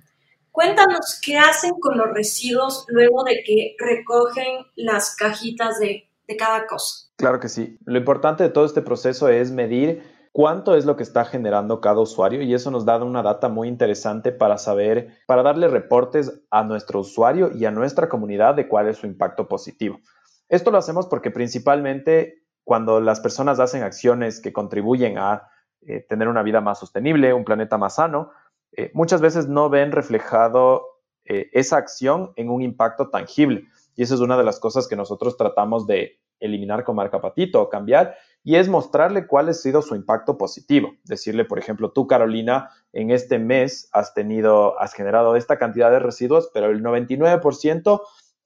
Cuéntanos 0.52 1.20
qué 1.24 1.38
hacen 1.38 1.72
con 1.80 1.98
los 1.98 2.10
residuos 2.14 2.86
luego 2.88 3.24
de 3.24 3.44
que 3.46 3.76
recogen 3.78 4.66
las 4.76 5.16
cajitas 5.16 5.80
de 5.80 6.09
de 6.30 6.38
cada 6.38 6.66
cosa. 6.68 7.10
Claro 7.18 7.40
que 7.40 7.50
sí. 7.50 7.78
Lo 7.86 7.98
importante 7.98 8.44
de 8.44 8.50
todo 8.50 8.64
este 8.66 8.82
proceso 8.82 9.28
es 9.28 9.52
medir 9.52 10.04
cuánto 10.32 10.76
es 10.76 10.86
lo 10.86 10.96
que 10.96 11.04
está 11.04 11.26
generando 11.26 11.82
cada 11.82 12.00
usuario 12.00 12.44
y 12.44 12.54
eso 12.54 12.70
nos 12.70 12.86
da 12.86 13.04
una 13.04 13.24
data 13.24 13.50
muy 13.50 13.68
interesante 13.68 14.32
para 14.32 14.58
saber, 14.60 15.18
para 15.26 15.42
darle 15.42 15.68
reportes 15.68 16.42
a 16.52 16.64
nuestro 16.64 17.00
usuario 17.00 17.52
y 17.54 17.66
a 17.66 17.72
nuestra 17.72 18.08
comunidad 18.08 18.54
de 18.54 18.68
cuál 18.68 18.88
es 18.88 18.98
su 18.98 19.08
impacto 19.08 19.48
positivo. 19.48 20.00
Esto 20.48 20.70
lo 20.70 20.78
hacemos 20.78 21.08
porque 21.08 21.32
principalmente 21.32 22.44
cuando 22.64 23.02
las 23.02 23.20
personas 23.20 23.60
hacen 23.60 23.82
acciones 23.82 24.40
que 24.40 24.54
contribuyen 24.54 25.18
a 25.18 25.50
eh, 25.82 26.06
tener 26.08 26.28
una 26.28 26.44
vida 26.44 26.62
más 26.62 26.78
sostenible, 26.78 27.34
un 27.34 27.44
planeta 27.44 27.80
más 27.80 27.96
sano, 27.96 28.32
eh, 28.74 28.92
muchas 28.94 29.22
veces 29.22 29.48
no 29.48 29.70
ven 29.72 29.92
reflejado 29.92 30.86
eh, 31.26 31.50
esa 31.54 31.78
acción 31.78 32.34
en 32.36 32.50
un 32.50 32.62
impacto 32.62 33.10
tangible. 33.10 33.68
Y 34.00 34.04
esa 34.04 34.16
es 34.16 34.22
una 34.22 34.38
de 34.38 34.46
las 34.46 34.62
cosas 34.62 34.88
que 34.88 34.96
nosotros 34.96 35.36
tratamos 35.36 35.86
de 35.86 36.22
eliminar 36.40 36.86
con 36.86 36.96
marca 36.96 37.20
patito 37.20 37.62
o 37.62 37.68
cambiar, 37.68 38.16
y 38.46 38.56
es 38.56 38.70
mostrarle 38.70 39.28
cuál 39.28 39.50
ha 39.50 39.54
sido 39.54 39.82
su 39.82 39.94
impacto 39.94 40.38
positivo. 40.38 40.94
Decirle, 41.04 41.44
por 41.44 41.60
ejemplo, 41.60 41.92
tú, 41.92 42.08
Carolina, 42.08 42.70
en 42.94 43.12
este 43.12 43.40
mes 43.40 43.90
has 43.92 44.14
tenido, 44.14 44.80
has 44.80 44.94
generado 44.94 45.36
esta 45.36 45.58
cantidad 45.58 45.92
de 45.92 46.00
residuos, 46.00 46.50
pero 46.54 46.68
el 46.68 46.82
99% 46.82 48.02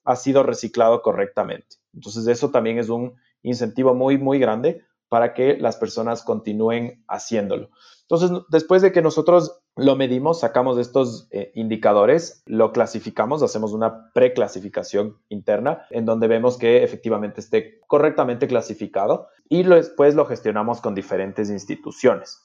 ha 0.06 0.16
sido 0.16 0.42
reciclado 0.42 1.04
correctamente. 1.04 1.76
Entonces, 1.94 2.26
eso 2.26 2.50
también 2.50 2.80
es 2.80 2.89
un 2.89 3.13
incentivo 3.44 3.94
muy, 3.94 4.18
muy 4.18 4.39
grande 4.39 4.84
para 5.08 5.36
que 5.36 5.60
las 5.60 5.78
personas 5.78 6.24
continúen 6.24 7.06
haciéndolo. 7.08 7.70
Entonces, 8.02 8.32
después 8.50 8.82
de 8.82 8.92
que 8.92 9.04
nosotros 9.04 9.62
lo 9.76 9.96
medimos, 9.96 10.40
sacamos 10.40 10.78
estos 10.78 11.28
eh, 11.32 11.52
indicadores, 11.56 12.44
lo 12.46 12.72
clasificamos, 12.72 13.42
hacemos 13.42 13.74
una 13.74 14.12
preclasificación 14.14 15.18
interna 15.30 15.86
en 15.90 16.06
donde 16.06 16.28
vemos 16.28 16.58
que 16.58 16.84
efectivamente 16.84 17.42
esté 17.42 17.80
correctamente 17.88 18.48
clasificado 18.48 19.28
y 19.50 19.64
después 19.64 20.14
lo 20.16 20.26
gestionamos 20.26 20.80
con 20.80 20.94
diferentes 20.94 21.50
instituciones. 21.50 22.44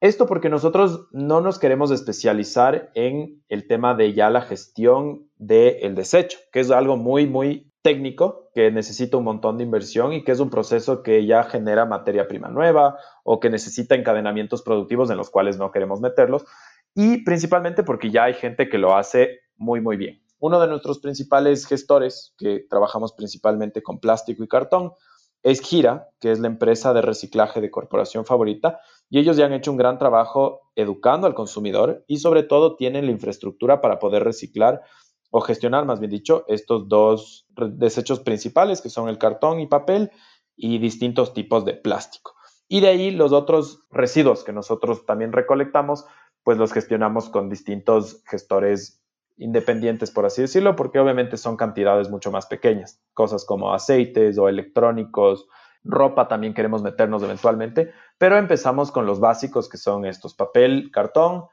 Esto 0.00 0.26
porque 0.26 0.48
nosotros 0.48 1.06
no 1.12 1.40
nos 1.40 1.58
queremos 1.58 1.92
especializar 1.92 2.90
en 2.94 3.42
el 3.48 3.68
tema 3.68 3.94
de 3.94 4.14
ya 4.14 4.30
la 4.30 4.40
gestión 4.40 5.28
del 5.36 5.94
desecho, 5.94 6.38
que 6.52 6.60
es 6.60 6.70
algo 6.70 6.96
muy, 6.96 7.26
muy 7.26 7.71
técnico 7.82 8.50
que 8.54 8.70
necesita 8.70 9.16
un 9.16 9.24
montón 9.24 9.58
de 9.58 9.64
inversión 9.64 10.12
y 10.12 10.24
que 10.24 10.32
es 10.32 10.40
un 10.40 10.50
proceso 10.50 11.02
que 11.02 11.26
ya 11.26 11.42
genera 11.44 11.84
materia 11.84 12.28
prima 12.28 12.48
nueva 12.48 12.96
o 13.24 13.40
que 13.40 13.50
necesita 13.50 13.94
encadenamientos 13.94 14.62
productivos 14.62 15.10
en 15.10 15.16
los 15.16 15.30
cuales 15.30 15.58
no 15.58 15.70
queremos 15.70 16.00
meterlos 16.00 16.44
y 16.94 17.24
principalmente 17.24 17.82
porque 17.82 18.10
ya 18.10 18.24
hay 18.24 18.34
gente 18.34 18.68
que 18.68 18.78
lo 18.78 18.96
hace 18.96 19.40
muy, 19.56 19.80
muy 19.80 19.96
bien. 19.96 20.22
Uno 20.38 20.60
de 20.60 20.66
nuestros 20.66 20.98
principales 20.98 21.66
gestores, 21.66 22.34
que 22.36 22.66
trabajamos 22.68 23.12
principalmente 23.12 23.82
con 23.82 24.00
plástico 24.00 24.42
y 24.42 24.48
cartón, 24.48 24.92
es 25.42 25.60
Gira, 25.60 26.08
que 26.20 26.30
es 26.30 26.38
la 26.38 26.48
empresa 26.48 26.92
de 26.92 27.02
reciclaje 27.02 27.60
de 27.60 27.70
corporación 27.70 28.24
favorita, 28.24 28.80
y 29.10 29.18
ellos 29.18 29.36
ya 29.36 29.46
han 29.46 29.52
hecho 29.52 29.70
un 29.70 29.76
gran 29.76 29.98
trabajo 29.98 30.60
educando 30.76 31.26
al 31.26 31.34
consumidor 31.34 32.04
y 32.06 32.18
sobre 32.18 32.42
todo 32.42 32.76
tienen 32.76 33.06
la 33.06 33.12
infraestructura 33.12 33.80
para 33.80 33.98
poder 33.98 34.24
reciclar 34.24 34.82
o 35.34 35.40
gestionar, 35.40 35.86
más 35.86 35.98
bien 35.98 36.10
dicho, 36.10 36.44
estos 36.46 36.88
dos 36.88 37.46
desechos 37.56 38.20
principales, 38.20 38.82
que 38.82 38.90
son 38.90 39.08
el 39.08 39.16
cartón 39.16 39.60
y 39.60 39.66
papel 39.66 40.10
y 40.56 40.78
distintos 40.78 41.32
tipos 41.32 41.64
de 41.64 41.72
plástico. 41.72 42.34
Y 42.68 42.80
de 42.80 42.88
ahí 42.88 43.10
los 43.10 43.32
otros 43.32 43.86
residuos 43.90 44.44
que 44.44 44.52
nosotros 44.52 45.06
también 45.06 45.32
recolectamos, 45.32 46.04
pues 46.44 46.58
los 46.58 46.72
gestionamos 46.72 47.30
con 47.30 47.48
distintos 47.48 48.22
gestores 48.26 49.02
independientes, 49.38 50.10
por 50.10 50.26
así 50.26 50.42
decirlo, 50.42 50.76
porque 50.76 50.98
obviamente 50.98 51.38
son 51.38 51.56
cantidades 51.56 52.10
mucho 52.10 52.30
más 52.30 52.44
pequeñas, 52.46 53.00
cosas 53.14 53.46
como 53.46 53.72
aceites 53.72 54.36
o 54.36 54.50
electrónicos, 54.50 55.46
ropa 55.82 56.28
también 56.28 56.52
queremos 56.52 56.82
meternos 56.82 57.22
eventualmente, 57.22 57.92
pero 58.18 58.36
empezamos 58.36 58.92
con 58.92 59.06
los 59.06 59.18
básicos 59.18 59.70
que 59.70 59.78
son 59.78 60.04
estos, 60.04 60.34
papel, 60.34 60.90
cartón, 60.92 61.46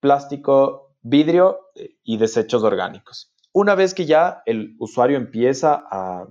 plástico 0.00 0.85
vidrio 1.08 1.60
eh, 1.74 1.96
y 2.02 2.18
desechos 2.18 2.62
orgánicos. 2.62 3.32
Una 3.52 3.74
vez 3.74 3.94
que 3.94 4.06
ya 4.06 4.42
el 4.44 4.76
usuario 4.78 5.16
empieza 5.16 5.84
a, 5.90 6.26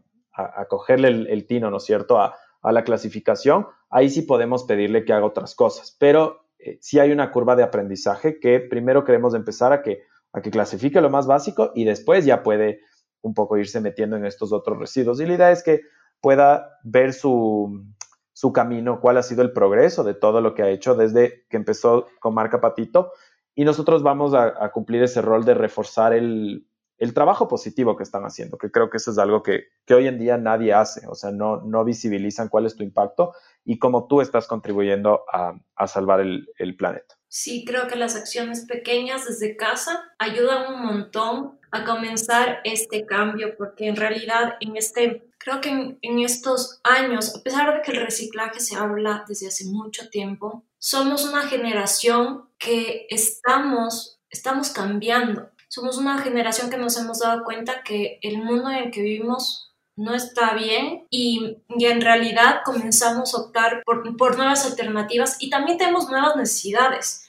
cogerle 0.68 1.08
el, 1.08 1.48
tino, 1.48 1.72
¿no 1.72 1.78
es 1.78 1.86
cierto?, 1.86 2.20
a, 2.20 2.36
la 2.62 2.84
clasificación, 2.84 3.68
ahí 3.92 4.10
sí 4.10 4.24
podemos 4.24 4.64
pedirle 4.64 5.06
que 5.06 5.14
haga 5.14 5.28
otras 5.28 5.54
cosas, 5.54 5.96
pero 6.00 6.48
eh, 6.58 6.80
sí 6.82 6.98
hay 6.98 7.12
una 7.12 7.32
curva 7.32 7.56
de 7.56 7.62
aprendizaje 7.62 8.40
que 8.40 8.60
primero 8.60 9.06
queremos 9.06 9.36
empezar 9.36 9.72
a 9.72 9.84
que, 9.84 10.02
a 10.34 10.42
que 10.42 10.50
clasifique 10.50 11.00
lo 11.00 11.12
más 11.12 11.28
básico 11.28 11.72
y 11.76 11.86
después 11.86 12.26
ya 12.26 12.42
puede 12.42 12.82
un 13.22 13.36
poco 13.36 13.58
irse 13.58 13.80
metiendo 13.82 14.18
en 14.18 14.26
estos 14.26 14.52
otros 14.52 14.80
residuos. 14.80 15.22
Y 15.22 15.28
la 15.28 15.36
idea 15.36 15.52
es 15.52 15.62
que 15.62 15.82
pueda 16.22 16.80
ver 16.84 17.14
su, 17.14 17.86
su 18.34 18.52
camino, 18.52 19.00
cuál 19.00 19.18
ha 19.18 19.24
sido 19.24 19.44
el 19.44 19.54
progreso 19.54 20.04
de 20.04 20.16
todo 20.16 20.42
lo 20.42 20.56
que 20.56 20.64
ha 20.64 20.70
hecho 20.70 20.96
desde 20.96 21.46
que 21.50 21.58
empezó 21.58 22.08
con 22.20 22.34
marca 22.34 22.60
Patito 22.60 23.12
y 23.56 23.64
nosotros 23.64 24.04
vamos 24.04 24.34
a, 24.34 24.70
cumplir 24.72 25.02
ese 25.02 25.22
rol 25.22 25.46
de 25.46 25.54
reforzar 25.54 26.14
el, 26.14 26.68
trabajo 27.14 27.48
positivo 27.48 27.96
que 27.96 28.04
están 28.04 28.24
haciendo, 28.24 28.58
que 28.58 28.70
creo 28.70 28.90
que 28.90 28.98
eso 28.98 29.12
es 29.12 29.18
algo 29.18 29.42
que, 29.42 29.64
hoy 29.90 30.08
en 30.08 30.20
día 30.20 30.38
nadie 30.38 30.74
hace, 30.74 31.08
o 31.08 31.16
sea, 31.16 31.32
no, 31.32 31.62
no 31.62 31.86
visibilizan 31.86 32.50
cuál 32.50 32.66
es 32.66 32.76
tu 32.76 32.84
impacto 32.84 33.34
y 33.64 33.80
cómo 33.80 34.08
tú 34.08 34.22
estás 34.22 34.48
contribuyendo 34.48 35.24
a, 35.32 35.88
salvar 35.88 36.20
el, 36.20 36.50
el, 36.58 36.76
planeta. 36.76 37.15
Sí, 37.38 37.66
creo 37.66 37.90
que 37.90 37.98
las 37.98 38.16
acciones 38.16 38.62
pequeñas 38.62 39.26
desde 39.26 39.58
casa 39.58 40.10
ayudan 40.20 40.74
un 40.74 40.86
montón 40.86 41.60
a 41.70 41.84
comenzar 41.84 42.62
este 42.64 43.06
cambio, 43.06 43.58
porque 43.58 43.90
en 43.90 43.98
realidad 43.98 44.54
en 44.62 44.78
este, 44.78 45.28
creo 45.38 45.60
que 45.60 45.98
en, 46.02 46.20
estos 46.20 46.80
años, 46.86 47.36
a 47.36 47.44
pesar 47.44 47.76
de 47.76 47.82
que 47.82 47.92
el 47.92 48.06
reciclaje 48.06 48.62
se 48.62 48.78
habla 48.78 49.26
desde 49.28 49.50
hace 49.50 49.66
mucho 49.66 50.08
tiempo, 50.08 50.64
somos 50.78 51.26
una 51.26 51.42
generación 51.50 52.48
que 52.58 53.06
estamos, 53.10 54.18
estamos 54.30 54.70
cambiando. 54.70 55.50
Somos 55.68 55.98
una 55.98 56.20
generación 56.20 56.70
que 56.70 56.78
nos 56.78 56.96
hemos 56.98 57.20
dado 57.20 57.44
cuenta 57.44 57.84
que 57.84 58.18
el 58.22 58.38
mundo 58.38 58.70
en 58.70 58.78
el 58.78 58.92
que 58.92 59.02
vivimos 59.02 59.74
no 59.98 60.16
está 60.16 60.54
bien 60.54 61.06
y, 61.10 61.58
en 61.68 62.00
realidad 62.00 62.62
comenzamos 62.64 63.36
a 63.36 63.40
optar 63.40 63.84
por, 63.86 64.16
por 64.16 64.38
nuevas 64.38 64.66
alternativas 64.66 65.36
y 65.42 65.50
también 65.50 65.78
tenemos 65.78 66.10
nuevas 66.10 66.38
necesidades. 66.38 67.24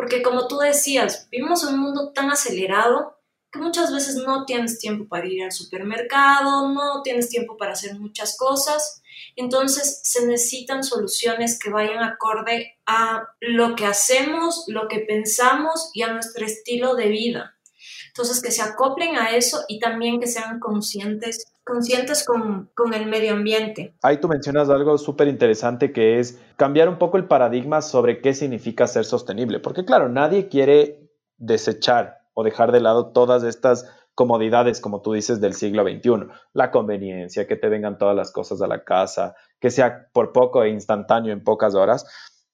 Porque 0.00 0.22
como 0.22 0.48
tú 0.48 0.56
decías, 0.56 1.28
vivimos 1.30 1.62
en 1.62 1.74
un 1.74 1.80
mundo 1.80 2.10
tan 2.14 2.30
acelerado 2.30 3.18
que 3.52 3.58
muchas 3.58 3.92
veces 3.92 4.14
no 4.14 4.46
tienes 4.46 4.78
tiempo 4.78 5.06
para 5.06 5.26
ir 5.26 5.42
al 5.42 5.52
supermercado, 5.52 6.70
no 6.70 7.02
tienes 7.02 7.28
tiempo 7.28 7.58
para 7.58 7.72
hacer 7.72 7.98
muchas 7.98 8.34
cosas. 8.38 9.02
Entonces 9.36 10.00
se 10.02 10.26
necesitan 10.26 10.84
soluciones 10.84 11.58
que 11.58 11.68
vayan 11.68 12.02
acorde 12.02 12.78
a 12.86 13.28
lo 13.40 13.76
que 13.76 13.84
hacemos, 13.84 14.64
lo 14.68 14.88
que 14.88 15.00
pensamos 15.00 15.90
y 15.92 16.00
a 16.00 16.14
nuestro 16.14 16.46
estilo 16.46 16.94
de 16.94 17.08
vida. 17.08 17.58
Entonces 18.06 18.40
que 18.40 18.52
se 18.52 18.62
acoplen 18.62 19.16
a 19.16 19.36
eso 19.36 19.64
y 19.68 19.80
también 19.80 20.18
que 20.18 20.28
sean 20.28 20.60
conscientes, 20.60 21.44
conscientes 21.70 22.24
con, 22.24 22.70
con 22.74 22.92
el 22.94 23.06
medio 23.06 23.32
ambiente. 23.32 23.94
Ahí 24.02 24.18
tú 24.18 24.28
mencionas 24.28 24.68
algo 24.68 24.98
súper 24.98 25.28
interesante 25.28 25.92
que 25.92 26.18
es 26.18 26.40
cambiar 26.56 26.88
un 26.88 26.98
poco 26.98 27.16
el 27.16 27.26
paradigma 27.26 27.80
sobre 27.80 28.20
qué 28.20 28.34
significa 28.34 28.86
ser 28.86 29.04
sostenible. 29.04 29.60
Porque 29.60 29.84
claro, 29.84 30.08
nadie 30.08 30.48
quiere 30.48 31.10
desechar 31.38 32.18
o 32.34 32.42
dejar 32.42 32.72
de 32.72 32.80
lado 32.80 33.12
todas 33.12 33.44
estas 33.44 33.86
comodidades, 34.14 34.80
como 34.80 35.00
tú 35.00 35.12
dices, 35.12 35.40
del 35.40 35.54
siglo 35.54 35.82
XXI. 35.82 36.28
La 36.52 36.70
conveniencia, 36.70 37.46
que 37.46 37.56
te 37.56 37.68
vengan 37.68 37.98
todas 37.98 38.16
las 38.16 38.32
cosas 38.32 38.60
a 38.60 38.66
la 38.66 38.84
casa, 38.84 39.34
que 39.60 39.70
sea 39.70 40.08
por 40.12 40.32
poco 40.32 40.62
e 40.62 40.70
instantáneo 40.70 41.32
en 41.32 41.42
pocas 41.42 41.74
horas. 41.74 42.04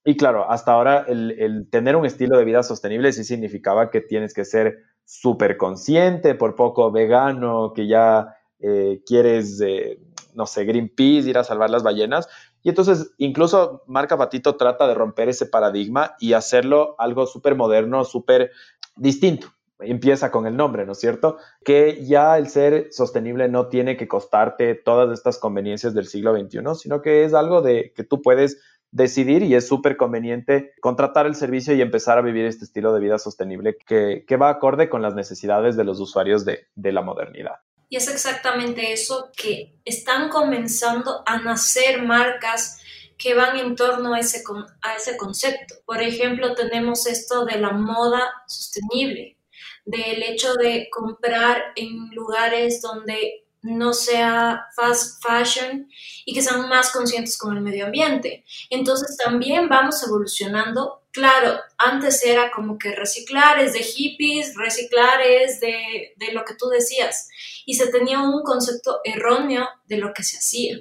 Y 0.05 0.17
claro, 0.17 0.49
hasta 0.49 0.73
ahora 0.73 1.05
el, 1.09 1.69
tener 1.71 1.97
un 1.97 2.07
estilo 2.07 2.39
de 2.39 2.45
vida 2.45 2.63
sostenible 2.63 3.13
sí 3.13 3.25
significaba 3.25 3.91
que 3.91 4.01
tienes 4.01 4.35
que 4.35 4.45
ser 4.45 4.85
súper 5.05 5.57
consciente, 5.57 6.35
por 6.35 6.55
poco 6.55 6.93
vegano, 6.93 7.73
que 7.75 7.89
ya 7.89 8.36
eh, 8.61 9.03
quieres, 9.07 9.61
eh, 9.61 9.99
no 10.35 10.47
sé, 10.47 10.65
Greenpeace, 10.65 11.29
ir 11.29 11.39
a 11.39 11.45
salvar 11.45 11.71
las 11.71 11.83
ballenas. 11.83 12.29
Y 12.63 12.69
entonces 12.71 13.13
incluso 13.19 13.83
Marca 13.87 14.17
Patito 14.17 14.57
trata 14.57 14.89
de 14.89 14.95
romper 14.95 15.29
ese 15.29 15.47
paradigma 15.47 16.17
y 16.19 16.33
hacerlo 16.33 16.97
algo 16.99 17.27
súper 17.27 17.55
moderno, 17.55 18.05
súper 18.05 18.51
distinto 18.97 19.49
empieza 19.81 20.31
con 20.31 20.47
el 20.47 20.57
nombre, 20.57 20.87
¿no 20.87 20.93
es 20.93 21.01
cierto? 21.01 21.37
Que 21.65 22.05
ya 22.05 22.39
el 22.39 22.49
ser 22.49 22.89
sostenible 22.93 23.49
no 23.49 23.69
tiene 23.69 23.97
que 23.97 24.09
costarte 24.09 24.75
todas 24.75 25.13
estas 25.13 25.39
conveniencias 25.39 25.95
del 25.95 26.07
siglo 26.07 26.35
XXI, 26.35 26.61
sino 26.77 27.03
que 27.03 27.25
es 27.25 27.35
algo 27.35 27.63
de 27.63 27.93
que 27.95 28.05
tú 28.05 28.23
puedes 28.23 28.61
decidir 28.91 29.43
y 29.43 29.55
es 29.55 29.69
súper 29.69 29.97
conveniente 29.97 30.73
contratar 30.81 31.27
el 31.27 31.35
servicio 31.35 31.75
y 31.75 31.83
empezar 31.83 32.19
a 32.19 32.23
vivir 32.23 32.47
este 32.47 32.65
estilo 32.65 32.95
de 32.95 33.01
vida 33.01 33.19
sostenible 33.19 33.77
que, 33.77 34.25
va 34.41 34.49
acorde 34.49 34.89
con 34.89 35.03
las 35.03 35.15
necesidades 35.15 35.77
de 35.77 35.85
los 35.85 36.01
usuarios 36.01 36.45
de 36.45 36.93
la 36.93 37.03
modernidad. 37.03 37.57
Y 37.89 37.97
es 37.97 38.09
exactamente 38.09 38.93
eso 38.93 39.31
que 39.37 39.79
están 39.85 40.29
comenzando 40.29 41.23
a 41.25 41.39
nacer 41.39 42.03
marcas 42.03 42.81
que 43.17 43.35
van 43.35 43.57
en 43.57 43.77
torno 43.77 44.15
a 44.15 44.21
ese, 44.21 44.43
a 44.83 44.97
ese 44.97 45.17
concepto. 45.17 45.77
Por 45.87 46.03
ejemplo, 46.03 46.55
tenemos 46.55 47.07
esto 47.07 47.45
de 47.45 47.59
la 47.59 47.73
moda 47.73 48.31
sostenible, 48.47 49.39
del 49.85 50.23
hecho 50.23 50.55
de 50.55 50.89
comprar 50.91 51.73
en 51.77 52.11
lugares 52.11 52.83
donde 52.83 53.46
no 53.67 53.93
sea 53.93 54.67
fast 54.75 55.23
fashion 55.23 55.89
y 56.25 56.35
que 56.35 56.43
sean 56.43 56.69
más 56.69 56.91
conscientes 56.91 57.37
con 57.37 57.57
el 57.57 57.63
medio 57.63 57.87
ambiente. 57.87 58.45
Entonces 58.71 59.17
también 59.17 59.69
vamos 59.69 60.03
evolucionando. 60.03 61.03
Claro, 61.11 61.59
antes 61.79 62.25
era 62.25 62.51
como 62.51 62.79
que 62.79 62.95
reciclar 62.95 63.59
es 63.59 63.73
de 63.73 63.83
hippies, 63.83 64.55
reciclar 64.55 65.21
es 65.23 65.61
de, 65.61 66.15
de 66.17 66.33
lo 66.33 66.45
que 66.45 66.55
tú 66.55 66.69
decías 66.69 67.29
y 67.65 67.75
se 67.75 67.89
tenía 67.89 68.21
un 68.21 68.43
concepto 68.43 69.01
erróneo 69.05 69.69
de 69.87 69.99
lo 69.99 70.13
que 70.15 70.23
se 70.23 70.39
hacía. 70.39 70.79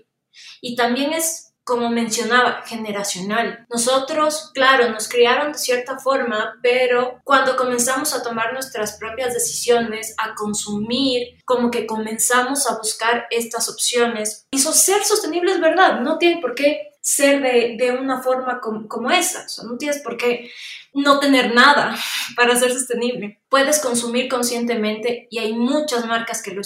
Y 0.61 0.75
también 0.75 1.13
es 1.13 1.44
como 1.65 1.89
mencionaba, 1.89 2.61
generacional. 2.63 3.65
Nosotros, 3.71 4.51
claro, 4.53 4.89
nos 4.89 5.09
criaron 5.09 5.51
de 5.51 5.57
cierta 5.57 5.97
forma, 5.97 6.59
pero 6.61 7.19
cuando 7.23 7.57
comenzamos 7.57 8.13
a 8.13 8.21
tomar 8.21 8.53
nuestras 8.53 8.97
propias 8.97 9.33
decisiones, 9.33 10.13
a 10.19 10.35
consumir, 10.35 11.39
como 11.43 11.71
que 11.71 11.87
comenzamos 11.87 12.69
a 12.69 12.77
buscar 12.77 13.25
estas 13.31 13.67
opciones. 13.67 14.45
Y 14.51 14.59
ser 14.59 15.03
sostenible 15.03 15.53
es 15.53 15.59
verdad, 15.59 16.01
no 16.01 16.19
tiene 16.19 16.39
por 16.39 16.53
qué 16.53 16.91
ser 17.01 17.41
de, 17.41 17.91
una 17.99 18.21
forma 18.21 18.59
como, 18.61 19.09
esa, 19.09 19.45
no 19.63 19.77
tienes 19.77 19.99
por 20.03 20.17
qué 20.17 20.51
no 20.93 21.19
tener 21.19 21.55
nada 21.55 21.97
para 22.35 22.55
ser 22.55 22.73
sostenible. 22.73 23.41
Puedes 23.49 23.79
consumir 23.79 24.29
conscientemente 24.29 25.27
y 25.31 25.39
hay 25.39 25.53
muchas 25.53 26.05
marcas 26.05 26.43
que 26.43 26.51
lo, 26.51 26.61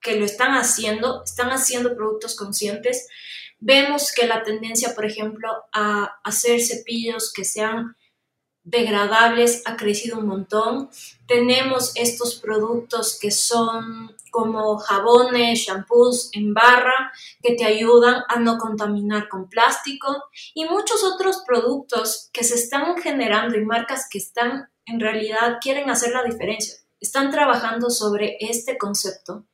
que 0.00 0.16
lo 0.16 0.24
están 0.24 0.56
haciendo, 0.56 1.22
están 1.24 1.50
haciendo 1.50 1.94
productos 1.94 2.34
conscientes 2.34 3.06
Vemos 3.60 4.12
que 4.12 4.26
la 4.26 4.42
tendencia, 4.42 4.94
por 4.94 5.04
ejemplo, 5.04 5.50
a 5.72 6.18
hacer 6.24 6.60
cepillos 6.62 7.30
que 7.32 7.44
sean 7.44 7.94
degradables 8.62 9.62
ha 9.66 9.76
crecido 9.76 10.18
un 10.18 10.26
montón. 10.26 10.90
Tenemos 11.26 11.92
estos 11.94 12.36
productos 12.36 13.18
que 13.20 13.30
son 13.30 14.16
como 14.30 14.78
jabones, 14.78 15.58
shampoos 15.58 16.30
en 16.32 16.54
barra 16.54 17.12
que 17.42 17.54
te 17.54 17.64
ayudan 17.64 18.22
a 18.28 18.38
no 18.38 18.58
contaminar 18.58 19.28
con 19.28 19.48
plástico 19.48 20.24
y 20.54 20.64
muchos 20.64 21.02
otros 21.04 21.42
productos 21.46 22.30
que 22.32 22.44
se 22.44 22.54
están 22.54 22.96
generando 22.96 23.58
y 23.58 23.64
marcas 23.64 24.06
que 24.10 24.18
están 24.18 24.70
en 24.86 25.00
realidad 25.00 25.58
quieren 25.60 25.90
hacer 25.90 26.12
la 26.12 26.22
diferencia. 26.22 26.76
Están 27.00 27.30
trabajando 27.30 27.90
sobre 27.90 28.36
este 28.40 28.78
concepto 28.78 29.46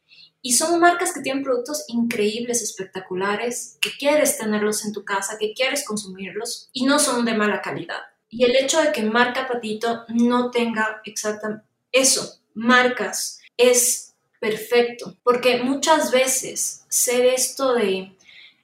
y 0.47 0.53
son 0.53 0.79
marcas 0.79 1.13
que 1.13 1.23
tienen 1.23 1.43
productos 1.43 1.83
increíbles, 1.89 2.63
espectaculares, 2.63 3.79
que 3.81 3.91
quieres 3.99 4.39
tenerlos 4.39 4.85
en 4.85 4.93
tu 4.93 5.05
casa, 5.05 5.39
que 5.41 5.55
quieres 5.55 5.85
consumirlos 5.85 6.69
y 6.73 6.85
no 6.85 7.01
son 7.01 7.25
de 7.25 7.35
mala 7.35 7.61
calidad. 7.61 8.03
Y 8.29 8.45
el 8.45 8.55
hecho 8.55 8.81
de 8.81 8.93
que 8.93 9.03
marca 9.03 9.49
Patito 9.49 10.05
no 10.07 10.53
tenga 10.53 11.03
exactamente 11.05 11.67
eso, 11.91 12.39
marcas, 12.55 13.41
es 13.57 14.15
perfecto, 14.39 15.17
porque 15.25 15.65
muchas 15.65 16.13
veces 16.13 16.85
ser 16.89 17.27
esto 17.27 17.75
de 17.75 18.17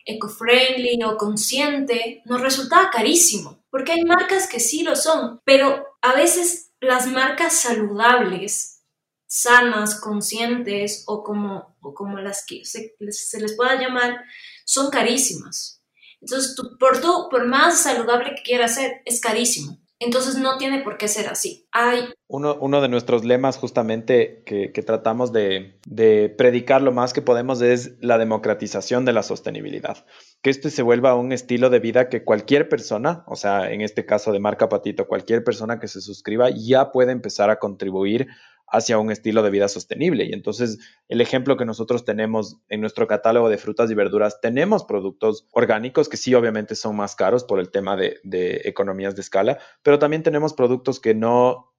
eco-friendly 0.07 1.03
o 1.03 1.16
consciente 1.16 2.23
nos 2.27 2.42
resultaba 2.42 2.90
carísimo, 2.90 3.59
porque 3.71 3.90
hay 3.90 4.03
marcas 4.03 4.47
que 4.47 4.61
sí 4.61 4.85
lo 4.85 4.95
son, 4.95 5.40
pero 5.45 5.85
a 6.01 6.14
veces 6.14 6.71
las 6.79 7.09
marcas 7.09 7.55
saludables, 7.55 8.85
sanas, 9.27 9.99
conscientes 9.99 11.03
o 11.07 11.25
como, 11.25 11.72
o 11.83 11.95
como 11.95 12.18
las 12.18 12.45
que 12.47 12.64
se, 12.64 12.95
se 13.11 13.40
les 13.40 13.55
pueda 13.55 13.81
llamar, 13.81 14.25
son 14.64 14.90
carísimas. 14.90 15.83
Entonces, 16.21 16.57
por, 16.79 17.01
tú, 17.01 17.29
por 17.31 17.47
más 17.47 17.83
saludable 17.83 18.35
que 18.37 18.42
quieras 18.42 18.77
ser, 18.77 19.03
es 19.05 19.21
carísimo. 19.21 19.83
Entonces 20.05 20.37
no 20.37 20.59
tiene 20.59 20.83
por 20.83 20.99
qué 20.99 21.07
ser 21.07 21.29
así. 21.29 21.68
Hay... 21.71 22.09
Uno, 22.27 22.57
uno 22.61 22.81
de 22.81 22.88
nuestros 22.88 23.25
lemas 23.25 23.57
justamente 23.57 24.42
que, 24.45 24.68
tratamos 24.85 25.33
de, 25.33 25.79
de, 25.87 26.29
predicar 26.29 26.83
lo 26.83 26.90
más 26.90 27.12
que 27.12 27.23
podemos 27.23 27.62
es 27.62 27.92
la 28.01 28.18
democratización 28.18 29.05
de 29.05 29.12
la 29.12 29.23
sostenibilidad. 29.23 30.05
Que 30.42 30.51
esto 30.51 30.71
se 30.71 30.83
vuelva 30.83 31.14
un 31.14 31.31
estilo 31.31 31.71
de 31.71 31.79
vida 31.79 32.09
que 32.09 32.25
cualquier 32.25 32.68
persona, 32.68 33.23
o 33.29 33.37
sea, 33.37 33.71
en 33.71 33.81
este 33.81 34.05
caso 34.05 34.33
de 34.33 34.40
marca 34.40 34.68
Patito, 34.68 35.07
cualquier 35.07 35.45
persona 35.45 35.79
que 35.79 35.87
se 35.87 36.01
suscriba 36.01 36.49
ya 36.51 36.90
puede 36.90 37.12
empezar 37.12 37.51
a 37.51 37.61
contribuir 37.61 38.27
hacia 38.73 38.99
un 38.99 39.13
estilo 39.13 39.43
de 39.43 39.51
vida 39.51 39.69
sostenible. 39.69 40.25
Y 40.25 40.33
entonces 40.33 40.79
el 41.09 41.21
ejemplo 41.21 41.59
que 41.59 41.67
nosotros 41.67 42.05
tenemos 42.05 42.57
en 42.69 42.81
nuestro 42.81 43.07
catálogo 43.07 43.51
de 43.51 43.59
frutas 43.59 43.91
y 43.91 43.95
verduras, 43.95 44.41
tenemos 44.41 44.85
productos 44.85 45.47
orgánicos 45.53 46.09
que 46.09 46.17
sí 46.17 46.35
obviamente 46.35 46.75
son 46.75 46.97
más 46.97 47.15
caros 47.15 47.45
por 47.45 47.61
el 47.61 47.71
tema 47.71 47.97
de, 47.97 48.21
economías 48.65 49.15
de 49.15 49.21
escala, 49.21 49.59
pero 49.83 49.99
también 49.99 50.23
tenemos 50.23 50.55
productos 50.55 51.01
que 51.01 51.15
no, 51.15 51.75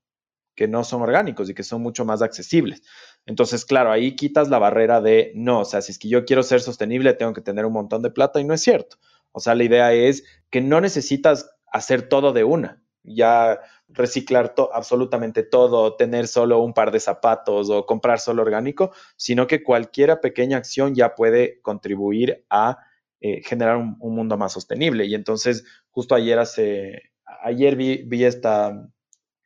que 0.55 0.67
no 0.67 0.83
son 0.83 1.01
orgánicos 1.01 1.49
y 1.49 1.55
que 1.55 1.63
son 1.63 1.81
mucho 1.81 2.05
más 2.05 2.21
accesibles. 2.21 2.83
Entonces, 3.25 3.65
claro, 3.65 3.91
ahí 3.91 4.15
quitas 4.15 4.49
la 4.49 4.59
barrera 4.59 5.01
de, 5.01 5.31
no, 5.35 5.61
o 5.61 5.65
sea, 5.65 5.81
si 5.81 5.91
es 5.93 5.97
que 5.97 6.09
yo 6.09 6.25
quiero 6.25 6.43
ser 6.43 6.61
sostenible, 6.61 7.13
tengo 7.13 7.33
que 7.33 7.41
tener 7.41 7.65
un 7.65 7.73
montón 7.73 8.03
de 8.03 8.11
plata 8.11 8.39
y 8.39 8.43
no 8.43 8.53
es 8.53 8.61
cierto. 8.61 8.97
O 9.31 9.39
sea, 9.39 9.55
la 9.55 9.63
idea 9.63 9.93
es 9.93 10.25
que 10.51 10.61
no 10.61 10.79
necesitas 10.79 11.49
hacer 11.65 12.07
todo 12.07 12.33
de 12.33 12.43
una 12.43 12.82
ya 13.03 13.59
reciclar 13.89 14.53
absolutamente 14.73 15.43
todo, 15.43 15.95
tener 15.95 16.27
solo 16.27 16.59
un 16.59 16.73
par 16.73 16.91
de 16.91 16.99
zapatos 16.99 17.69
o 17.69 17.85
comprar 17.85 18.19
solo 18.19 18.41
orgánico, 18.41 18.91
sino 19.15 19.47
que 19.47 19.63
cualquier 19.63 20.19
pequeña 20.19 20.57
acción 20.57 20.95
ya 20.95 21.15
puede 21.15 21.61
contribuir 21.61 22.45
a 22.49 22.79
eh, 23.19 23.41
generar 23.43 23.77
un, 23.77 23.97
mundo 23.99 24.37
más 24.37 24.53
sostenible. 24.53 25.05
Y 25.05 25.15
entonces, 25.15 25.63
justo 25.91 26.15
ayer, 26.15 26.39
hace, 26.39 27.11
ayer 27.43 27.75
vi, 27.75 28.23
esta, 28.25 28.89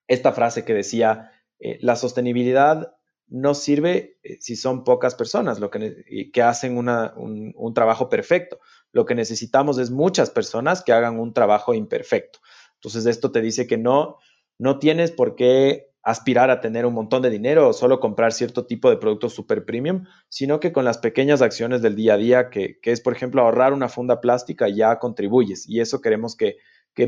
esta, 0.07 0.31
frase 0.31 0.63
que 0.65 0.73
decía, 0.73 1.31
eh, 1.59 1.77
la 1.81 1.95
sostenibilidad 1.95 2.93
no 3.27 3.53
sirve 3.53 4.17
eh, 4.23 4.37
si 4.39 4.55
son 4.55 4.83
pocas 4.83 5.13
personas 5.13 5.59
lo 5.59 5.69
que, 5.69 6.31
que 6.31 6.41
hacen 6.41 6.77
un, 6.77 7.53
un 7.55 7.73
trabajo 7.73 8.09
perfecto. 8.09 8.59
Lo 8.91 9.05
que 9.05 9.15
necesitamos 9.15 9.77
es 9.77 9.91
muchas 9.91 10.29
personas 10.29 10.81
que 10.83 10.93
hagan 10.93 11.19
un 11.19 11.33
trabajo 11.33 11.73
imperfecto. 11.73 12.39
Entonces 12.87 13.05
esto 13.05 13.31
te 13.31 13.41
dice 13.41 13.67
que 13.67 13.77
no, 13.77 14.17
no 14.57 14.79
tienes 14.79 15.11
por 15.11 15.35
qué 15.35 15.91
aspirar 16.03 16.49
a 16.49 16.61
tener 16.61 16.85
un 16.85 16.93
montón 16.93 17.21
de 17.21 17.29
dinero 17.29 17.67
o 17.67 17.73
solo 17.73 17.99
comprar 17.99 18.31
cierto 18.31 18.65
tipo 18.65 18.89
de 18.89 18.95
productos 18.95 19.33
super 19.33 19.65
premium, 19.65 20.05
sino 20.29 20.61
que 20.61 20.71
con 20.71 20.85
las 20.85 20.97
pequeñas 20.97 21.41
acciones 21.41 21.81
del 21.81 21.97
día 21.97 22.13
a 22.13 22.17
día, 22.17 22.49
que, 22.49 22.79
es 22.81 23.01
por 23.01 23.13
ejemplo 23.13 23.41
ahorrar 23.41 23.73
una 23.73 23.89
funda 23.89 24.21
plástica, 24.21 24.69
ya 24.69 24.99
contribuyes. 24.99 25.67
Y 25.67 25.81
eso 25.81 25.99
queremos 25.99 26.37
que, 26.37 26.55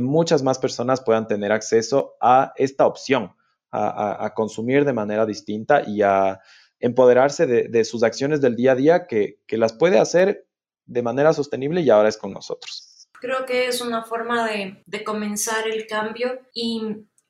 muchas 0.02 0.44
más 0.44 0.60
personas 0.60 1.02
puedan 1.02 1.28
tener 1.28 1.54
acceso 1.54 2.16
a 2.20 2.52
esta 2.58 2.86
opción, 2.86 3.32
a, 3.72 4.34
consumir 4.36 4.84
de 4.84 4.94
manera 4.94 5.26
distinta 5.26 5.82
y 5.88 6.02
a 6.02 6.42
empoderarse 6.82 7.48
de, 7.48 7.84
sus 7.86 8.04
acciones 8.04 8.42
del 8.42 8.58
día 8.58 8.74
a 8.74 8.76
día 8.76 9.08
que, 9.08 9.40
que 9.48 9.58
las 9.58 9.72
puede 9.72 9.98
hacer 9.98 10.46
de 10.86 11.02
manera 11.02 11.32
sostenible 11.32 11.80
y 11.82 11.90
ahora 11.90 12.10
es 12.10 12.18
con 12.18 12.34
nosotros. 12.34 12.89
Creo 13.20 13.46
que 13.46 13.68
es 13.68 13.82
una 13.82 14.04
forma 14.04 14.48
de, 14.48 14.84
de 14.86 15.04
comenzar 15.04 15.68
el 15.68 15.88
cambio 15.88 16.40
y 16.54 16.82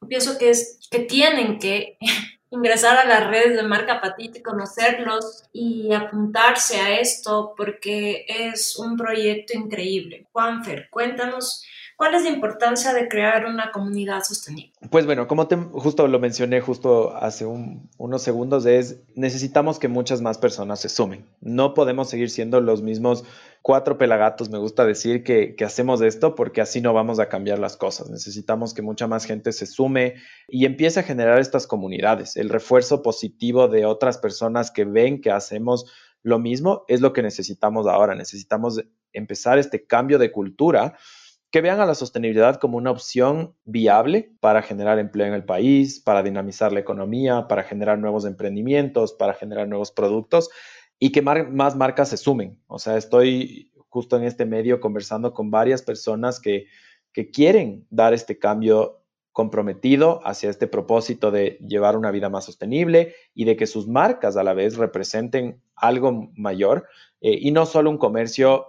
pienso 0.07 0.37
que 0.37 0.49
es 0.49 0.79
que 0.89 0.99
tienen 0.99 1.59
que 1.59 1.97
ingresar 2.51 2.97
a 2.97 3.05
las 3.05 3.27
redes 3.27 3.55
de 3.55 3.63
marca 3.63 4.01
Patito 4.01 4.39
y 4.39 4.43
conocerlos 4.43 5.43
y 5.53 5.93
apuntarse 5.93 6.79
a 6.79 6.99
esto 6.99 7.53
porque 7.55 8.25
es 8.27 8.77
un 8.77 8.97
proyecto 8.97 9.57
increíble. 9.57 10.27
Juanfer, 10.31 10.89
cuéntanos 10.89 11.63
¿Cuál 11.99 12.15
es 12.15 12.23
la 12.23 12.29
importancia 12.29 12.93
de 12.93 13.09
crear 13.09 13.45
una 13.45 13.73
comunidad 13.73 14.23
sostenible? 14.23 14.71
Pues 14.89 15.05
bueno, 15.05 15.27
como 15.27 15.49
te, 15.49 15.57
justo 15.57 16.07
lo 16.07 16.17
mencioné 16.17 16.61
justo 16.61 17.13
hace 17.13 17.45
unos 17.45 18.21
segundos, 18.21 18.65
es 18.65 19.01
necesitamos 19.15 19.79
que 19.79 19.89
muchas 19.89 20.21
más 20.21 20.37
personas 20.37 20.79
se 20.79 20.87
sumen. 20.87 21.25
No 21.41 21.73
podemos 21.73 22.09
seguir 22.09 22.29
siendo 22.29 22.61
los 22.61 22.81
mismos 22.81 23.25
cuatro 23.61 23.97
pelagatos, 23.97 24.49
me 24.49 24.59
gusta 24.59 24.85
decir, 24.85 25.25
que, 25.25 25.57
que 25.57 25.65
hacemos 25.65 25.99
esto 25.99 26.35
porque 26.35 26.61
así 26.61 26.79
no 26.79 26.93
vamos 26.93 27.19
a 27.19 27.27
cambiar 27.27 27.59
las 27.59 27.75
cosas. 27.75 28.09
Necesitamos 28.09 28.73
que 28.73 28.81
mucha 28.81 29.05
más 29.07 29.25
gente 29.25 29.51
se 29.51 29.65
sume 29.65 30.15
y 30.47 30.63
empiece 30.63 31.01
a 31.01 31.03
generar 31.03 31.41
estas 31.41 31.67
comunidades. 31.67 32.37
El 32.37 32.47
refuerzo 32.47 33.03
positivo 33.03 33.67
de 33.67 33.85
otras 33.85 34.17
personas 34.17 34.71
que 34.71 34.85
ven 34.85 35.19
que 35.19 35.31
hacemos 35.31 35.85
lo 36.23 36.39
mismo 36.39 36.85
es 36.87 37.01
lo 37.01 37.11
que 37.11 37.23
necesitamos 37.23 37.87
ahora. 37.87 38.15
Necesitamos 38.15 38.81
empezar 39.11 39.59
este 39.59 39.85
cambio 39.85 40.17
de 40.17 40.31
cultura 40.31 40.95
que 41.51 41.61
vean 41.61 41.79
a 41.79 41.85
la 41.85 41.95
sostenibilidad 41.95 42.57
como 42.57 42.77
una 42.77 42.91
opción 42.91 43.55
viable 43.65 44.31
para 44.39 44.61
generar 44.61 44.99
empleo 44.99 45.27
en 45.27 45.33
el 45.33 45.45
país, 45.45 45.99
para 45.99 46.21
dinamizar 46.21 46.71
la 46.71 46.79
economía, 46.79 47.47
para 47.47 47.63
generar 47.63 47.97
nuevos 47.97 48.25
emprendimientos, 48.25 49.13
para 49.13 49.33
generar 49.33 49.67
nuevos 49.67 49.91
productos 49.91 50.49
y 50.99 51.11
que 51.11 51.21
más 51.21 51.75
marcas 51.75 52.09
se 52.09 52.17
sumen. 52.17 52.61
O 52.67 52.77
sea, 52.77 52.97
estoy 52.97 53.71
justo 53.89 54.17
en 54.17 54.23
este 54.23 54.45
medio 54.45 54.79
conversando 54.79 55.33
con 55.33 55.49
varias 55.49 55.81
personas 55.81 56.39
que, 56.39 56.67
que 57.11 57.31
quieren 57.31 57.87
dar 57.89 58.13
este 58.13 58.37
cambio 58.37 58.99
comprometido 59.31 60.19
hacia 60.25 60.49
este 60.49 60.67
propósito 60.67 61.31
de 61.31 61.57
llevar 61.65 61.95
una 61.95 62.11
vida 62.11 62.29
más 62.29 62.45
sostenible 62.45 63.15
y 63.33 63.45
de 63.45 63.55
que 63.55 63.67
sus 63.67 63.87
marcas 63.87 64.37
a 64.37 64.43
la 64.43 64.53
vez 64.53 64.77
representen 64.77 65.61
algo 65.75 66.29
mayor 66.35 66.87
eh, 67.21 67.37
y 67.39 67.51
no 67.51 67.65
solo 67.65 67.89
un 67.89 67.97
comercio 67.97 68.65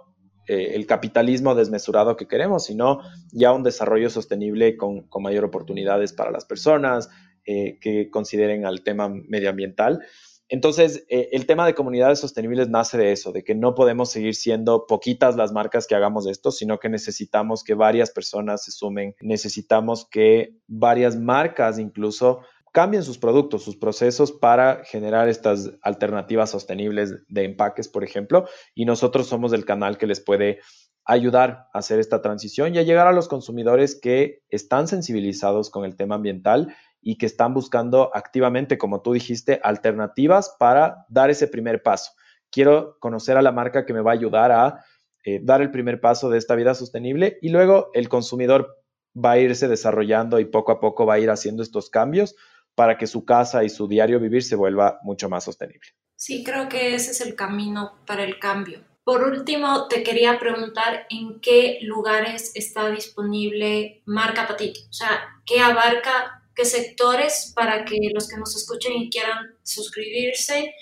eh, 0.51 0.75
el 0.75 0.85
capitalismo 0.85 1.55
desmesurado 1.55 2.17
que 2.17 2.27
queremos, 2.27 2.65
sino 2.65 2.99
ya 3.31 3.53
un 3.53 3.63
desarrollo 3.63 4.09
sostenible 4.09 4.75
con, 4.75 5.07
mayor 5.21 5.45
oportunidades 5.45 6.11
para 6.11 6.29
las 6.29 6.43
personas 6.43 7.09
eh, 7.45 7.79
que 7.79 8.09
consideren 8.09 8.65
al 8.65 8.83
tema 8.83 9.07
medioambiental. 9.07 10.01
Entonces, 10.49 11.05
eh, 11.07 11.29
el 11.31 11.45
tema 11.45 11.65
de 11.65 11.73
comunidades 11.73 12.19
sostenibles 12.19 12.67
nace 12.67 12.97
de 12.97 13.13
eso, 13.13 13.31
de 13.31 13.45
que 13.45 13.55
no 13.55 13.75
podemos 13.75 14.11
seguir 14.11 14.35
siendo 14.35 14.87
poquitas 14.87 15.37
las 15.37 15.53
marcas 15.53 15.87
que 15.87 15.95
hagamos 15.95 16.27
esto, 16.27 16.51
sino 16.51 16.79
que 16.79 16.89
necesitamos 16.89 17.63
que 17.63 17.73
varias 17.73 18.11
personas 18.11 18.65
se 18.65 18.71
sumen, 18.71 19.15
necesitamos 19.21 20.05
que 20.11 20.57
varias 20.67 21.15
marcas 21.15 21.79
incluso 21.79 22.41
cambien 22.71 23.03
sus 23.03 23.17
productos, 23.17 23.63
sus 23.63 23.75
procesos 23.75 24.31
para 24.31 24.83
generar 24.85 25.27
estas 25.27 25.73
alternativas 25.81 26.49
sostenibles 26.49 27.15
de 27.27 27.43
empaques, 27.43 27.87
por 27.87 28.03
ejemplo, 28.03 28.47
y 28.73 28.85
nosotros 28.85 29.27
somos 29.27 29.53
el 29.53 29.65
canal 29.65 29.97
que 29.97 30.07
les 30.07 30.21
puede 30.21 30.59
ayudar 31.03 31.67
a 31.73 31.79
hacer 31.79 31.99
esta 31.99 32.21
transición 32.21 32.73
y 32.73 32.77
a 32.77 32.83
llegar 32.83 33.07
a 33.07 33.11
los 33.11 33.27
consumidores 33.27 33.99
que 33.99 34.43
están 34.49 34.87
sensibilizados 34.87 35.69
con 35.69 35.83
el 35.83 35.95
tema 35.95 36.15
ambiental 36.15 36.73
y 37.01 37.17
que 37.17 37.25
están 37.25 37.53
buscando 37.53 38.15
activamente, 38.15 38.77
como 38.77 39.01
tú 39.01 39.13
dijiste, 39.13 39.59
alternativas 39.63 40.55
para 40.59 41.05
dar 41.09 41.29
ese 41.29 41.47
primer 41.47 41.81
paso. 41.81 42.11
Quiero 42.51 42.97
conocer 42.99 43.37
a 43.37 43.41
la 43.41 43.51
marca 43.51 43.85
que 43.85 43.93
me 43.93 44.01
va 44.01 44.11
a 44.11 44.13
ayudar 44.13 44.51
a 44.51 44.85
eh, 45.23 45.39
dar 45.43 45.61
el 45.61 45.71
primer 45.71 45.99
paso 45.99 46.29
de 46.29 46.37
esta 46.37 46.55
vida 46.55 46.75
sostenible 46.75 47.37
y 47.41 47.49
luego 47.49 47.89
el 47.93 48.07
consumidor 48.07 48.77
va 49.13 49.31
a 49.31 49.39
irse 49.39 49.67
desarrollando 49.67 50.39
y 50.39 50.45
poco 50.45 50.71
a 50.71 50.79
poco 50.79 51.05
va 51.05 51.15
a 51.15 51.19
ir 51.19 51.29
haciendo 51.29 51.63
estos 51.63 51.89
cambios 51.89 52.35
para 52.75 52.97
que 52.97 53.07
su 53.07 53.25
casa 53.25 53.63
y 53.63 53.69
su 53.69 53.87
diario 53.87 54.19
vivir 54.19 54.43
se 54.43 54.55
vuelva 54.55 54.99
mucho 55.03 55.29
más 55.29 55.43
sostenible. 55.43 55.89
Sí, 56.15 56.43
creo 56.43 56.69
que 56.69 56.95
ese 56.95 57.11
es 57.11 57.21
el 57.21 57.35
camino 57.35 57.93
para 58.05 58.23
el 58.23 58.39
cambio. 58.39 58.79
Por 59.03 59.23
último, 59.23 59.87
te 59.87 60.03
quería 60.03 60.37
preguntar 60.39 61.07
en 61.09 61.39
qué 61.41 61.79
lugares 61.81 62.51
está 62.53 62.89
disponible 62.91 64.03
Marca 64.05 64.47
Patito. 64.47 64.79
O 64.89 64.93
sea, 64.93 65.09
¿qué 65.45 65.59
abarca, 65.59 66.43
qué 66.55 66.65
sectores 66.65 67.51
para 67.55 67.83
que 67.83 67.97
los 68.13 68.27
que 68.27 68.37
nos 68.37 68.55
escuchen 68.55 68.93
y 68.93 69.09
quieran 69.09 69.55
suscribirse 69.63 70.75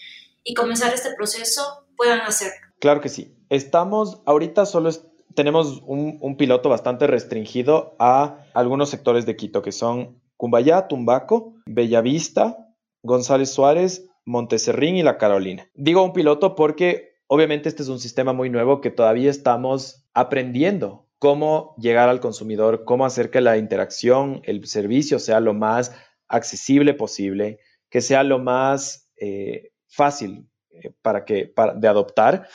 y 0.43 0.53
comenzar 0.53 0.93
este 0.93 1.15
proceso 1.15 1.85
puedan 1.95 2.19
hacerlo? 2.21 2.67
Claro 2.79 2.99
que 2.99 3.09
sí. 3.09 3.33
Estamos, 3.49 4.21
ahorita 4.25 4.65
solo 4.65 4.91
tenemos 5.33 5.81
un, 5.85 6.35
piloto 6.37 6.69
bastante 6.69 7.07
restringido 7.07 7.95
a 7.99 8.45
algunos 8.53 8.89
sectores 8.89 9.25
de 9.25 9.35
Quito, 9.35 9.61
que 9.61 9.71
son 9.71 10.21
Cumbayá, 10.39 10.87
Tumbaco, 10.87 11.55
Bellavista, 11.65 12.73
González 13.03 13.49
Suárez, 13.49 14.07
Monteserrín 14.23 14.95
y 14.95 15.03
La 15.03 15.17
Carolina. 15.17 15.69
Digo 15.73 16.01
un 16.01 16.13
piloto 16.13 16.55
porque 16.55 17.17
obviamente 17.27 17.67
este 17.67 17.83
es 17.83 17.89
un 17.89 17.99
sistema 17.99 18.31
muy 18.31 18.49
nuevo 18.49 18.79
que 18.79 18.89
todavía 18.89 19.29
estamos 19.29 20.07
aprendiendo 20.13 21.09
cómo 21.17 21.75
llegar 21.77 22.07
al 22.07 22.21
consumidor, 22.21 22.85
cómo 22.85 23.05
hacer 23.05 23.31
que 23.31 23.41
la 23.41 23.57
interacción, 23.57 24.39
el 24.45 24.65
servicio 24.65 25.19
sea 25.19 25.41
lo 25.41 25.53
más 25.53 25.93
accesible 26.29 26.93
posible, 26.93 27.59
que 27.89 27.99
sea 27.99 28.23
lo 28.23 28.39
más 28.39 29.11
eh, 29.17 29.71
fácil 29.89 30.47
eh, 30.69 30.93
para 31.01 31.25
que, 31.25 31.53
de 31.75 31.87
adoptar 31.89 32.47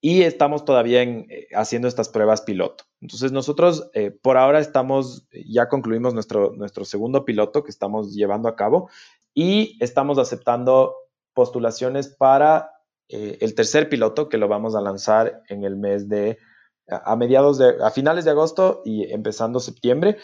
y 0.00 0.22
estamos 0.22 0.64
todavía 0.64 1.04
eh, 1.04 1.46
haciendo 1.54 1.86
estas 1.86 2.08
pruebas 2.08 2.42
piloto. 2.42 2.87
Entonces 3.00 3.30
nosotros 3.30 3.88
por 4.22 4.36
ahora 4.36 4.58
estamos, 4.58 5.28
ya 5.46 5.68
concluimos 5.68 6.14
nuestro, 6.14 6.52
nuestro 6.56 6.84
segundo 6.84 7.24
piloto 7.24 7.62
que 7.62 7.70
estamos 7.70 8.14
llevando 8.14 8.48
a 8.48 8.56
cabo 8.56 8.90
y 9.34 9.76
estamos 9.78 10.18
aceptando 10.18 10.96
postulaciones 11.32 12.08
para 12.08 12.72
eh, 13.08 13.38
el 13.40 13.54
tercer 13.54 13.88
piloto 13.88 14.28
que 14.28 14.38
lo 14.38 14.48
vamos 14.48 14.74
a 14.74 14.80
lanzar 14.80 15.44
en 15.48 15.62
el 15.62 15.76
mes 15.76 16.08
de, 16.08 16.38
a 16.88 17.14
mediados 17.14 17.58
de, 17.58 17.76
a 17.80 17.90
finales 17.90 18.24
de 18.24 18.32
agosto 18.32 18.82
y 18.84 19.12
empezando 19.12 19.60
septiembre. 19.60 20.16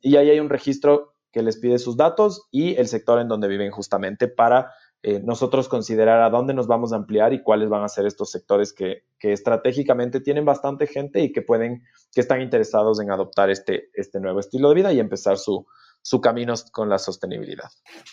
Y 0.04 0.16
ahí 0.16 0.28
hay 0.28 0.38
un 0.38 0.50
registro 0.50 1.14
que 1.32 1.42
les 1.42 1.56
pide 1.56 1.78
sus 1.78 1.96
datos 1.96 2.46
y 2.50 2.76
el 2.76 2.88
sector 2.88 3.18
en 3.18 3.26
donde 3.26 3.48
viven 3.48 3.70
justamente 3.70 4.28
para 4.28 4.70
eh, 5.02 5.20
nosotros 5.24 5.66
considerar 5.66 6.20
a 6.20 6.28
dónde 6.28 6.52
nos 6.52 6.66
vamos 6.66 6.92
a 6.92 6.96
ampliar 6.96 7.32
y 7.32 7.42
cuáles 7.42 7.70
van 7.70 7.82
a 7.82 7.88
ser 7.88 8.04
estos 8.04 8.30
sectores 8.30 8.74
que, 8.74 9.04
estratégicamente 9.18 10.20
tienen 10.20 10.44
bastante 10.44 10.86
gente 10.86 11.20
y 11.20 11.32
que 11.32 11.40
pueden, 11.40 11.82
que 12.12 12.20
están 12.20 12.42
interesados 12.42 13.00
en 13.00 13.10
adoptar 13.10 13.48
este, 13.48 13.88
este 13.94 14.20
nuevo 14.20 14.40
estilo 14.40 14.68
de 14.68 14.74
vida 14.74 14.92
y 14.92 15.00
empezar 15.00 15.38
su, 15.38 15.66
su 16.02 16.20
camino 16.20 16.52
con 16.70 16.90
la 16.90 16.98
sostenibilidad. 16.98 17.70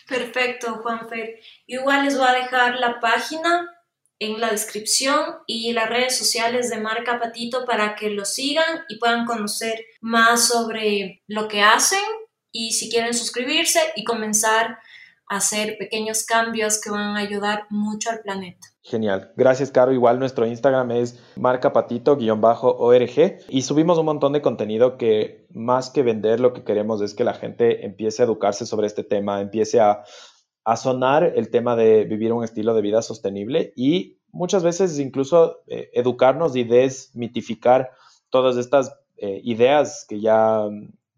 Perfecto, 0.07 0.75
Juanfer. 0.75 1.39
Igual 1.67 2.05
les 2.05 2.17
voy 2.17 2.27
a 2.27 2.33
dejar 2.33 2.79
la 2.79 3.01
página 3.01 3.69
en 4.21 4.39
la 4.39 4.51
descripción 4.51 5.37
y 5.47 5.73
las 5.73 5.89
redes 5.89 6.15
sociales 6.15 6.69
de 6.69 6.77
Marca 6.77 7.19
Patito 7.19 7.65
para 7.65 7.95
que 7.95 8.11
lo 8.11 8.23
sigan 8.23 8.81
y 8.87 8.99
puedan 8.99 9.25
conocer 9.25 9.83
más 9.99 10.47
sobre 10.47 11.23
lo 11.27 11.47
que 11.47 11.63
hacen 11.63 12.03
y 12.51 12.73
si 12.73 12.91
quieren 12.91 13.15
suscribirse 13.15 13.79
y 13.95 14.03
comenzar 14.03 14.77
hacer 15.31 15.77
pequeños 15.77 16.25
cambios 16.25 16.81
que 16.81 16.91
van 16.91 17.15
a 17.15 17.19
ayudar 17.19 17.65
mucho 17.69 18.09
al 18.09 18.19
planeta. 18.19 18.67
Genial. 18.83 19.31
Gracias, 19.37 19.71
Caro. 19.71 19.93
Igual 19.93 20.19
nuestro 20.19 20.45
Instagram 20.45 20.91
es 20.91 21.17
marcapatito-org 21.37 23.37
y 23.47 23.61
subimos 23.61 23.97
un 23.97 24.05
montón 24.05 24.33
de 24.33 24.41
contenido 24.41 24.97
que 24.97 25.47
más 25.53 25.89
que 25.89 26.03
vender 26.03 26.41
lo 26.41 26.51
que 26.51 26.65
queremos 26.65 27.01
es 27.01 27.13
que 27.13 27.23
la 27.23 27.33
gente 27.33 27.85
empiece 27.85 28.21
a 28.21 28.25
educarse 28.25 28.65
sobre 28.65 28.87
este 28.87 29.05
tema, 29.05 29.39
empiece 29.39 29.79
a, 29.79 30.03
sonar 30.75 31.33
el 31.35 31.49
tema 31.49 31.75
de 31.75 32.03
vivir 32.05 32.33
un 32.33 32.43
estilo 32.43 32.73
de 32.73 32.81
vida 32.81 33.01
sostenible 33.01 33.73
y 33.75 34.17
muchas 34.31 34.63
veces 34.63 34.99
incluso 34.99 35.61
eh, 35.67 35.89
educarnos 35.93 36.55
y 36.55 36.63
desmitificar 36.63 37.91
todas 38.29 38.57
estas 38.57 38.93
eh, 39.17 39.41
ideas 39.43 40.05
que 40.07 40.19
ya 40.19 40.67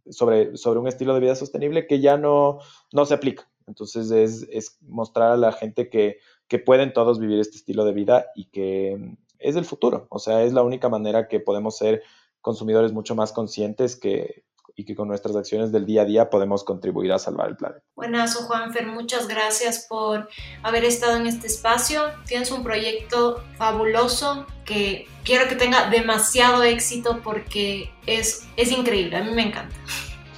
sobre, 0.10 0.58
sobre 0.58 0.80
un 0.80 0.88
estilo 0.88 1.14
de 1.14 1.20
vida 1.20 1.36
sostenible 1.36 1.88
que 1.88 2.00
ya 2.00 2.18
no, 2.18 2.60
no 2.92 3.06
se 3.06 3.14
aplica. 3.14 3.50
Entonces 3.68 4.12
es, 4.12 4.78
mostrar 4.82 5.32
a 5.32 5.38
la 5.38 5.52
gente 5.52 5.90
que, 5.90 6.20
pueden 6.66 6.94
todos 6.94 7.18
vivir 7.18 7.40
este 7.40 7.58
estilo 7.58 7.84
de 7.84 7.94
vida 7.94 8.28
y 8.36 8.46
que 8.46 8.96
mm, 8.96 9.18
es 9.40 9.56
el 9.56 9.66
futuro. 9.66 10.06
O 10.12 10.20
sea, 10.20 10.44
es 10.44 10.54
la 10.54 10.62
única 10.62 10.88
manera 10.88 11.28
que 11.28 11.40
podemos 11.40 11.78
ser 11.78 12.04
consumidores 12.42 12.92
mucho 12.94 13.16
más 13.16 13.32
conscientes 13.32 13.96
que, 13.96 14.44
y 14.76 14.86
que 14.86 14.96
con 14.96 15.08
nuestras 15.08 15.36
acciones 15.36 15.72
del 15.72 15.86
día 15.86 16.02
a 16.02 16.06
día 16.06 16.30
podemos 16.30 16.64
contribuir 16.64 17.12
a 17.12 17.20
salvar 17.20 17.50
el 17.50 17.58
planeta. 17.58 17.84
Buenazo, 17.96 18.44
Juanfer. 18.46 18.88
Muchas 18.88 19.28
gracias 19.28 19.86
por 19.88 20.30
haber 20.64 20.84
estado 20.86 21.18
en 21.18 21.28
este 21.28 21.48
espacio. 21.48 22.02
Tienes 22.26 22.52
un 22.52 22.64
proyecto 22.64 23.44
fabuloso 23.58 24.46
que 24.66 25.08
quiero 25.24 25.48
que 25.48 25.56
tenga 25.56 25.90
demasiado 25.90 26.64
éxito 26.64 27.22
porque 27.24 27.92
es, 28.08 28.48
es 28.58 28.72
increíble. 28.72 29.18
A 29.18 29.24
mí 29.24 29.32
me 29.32 29.48
encanta. 29.48 29.76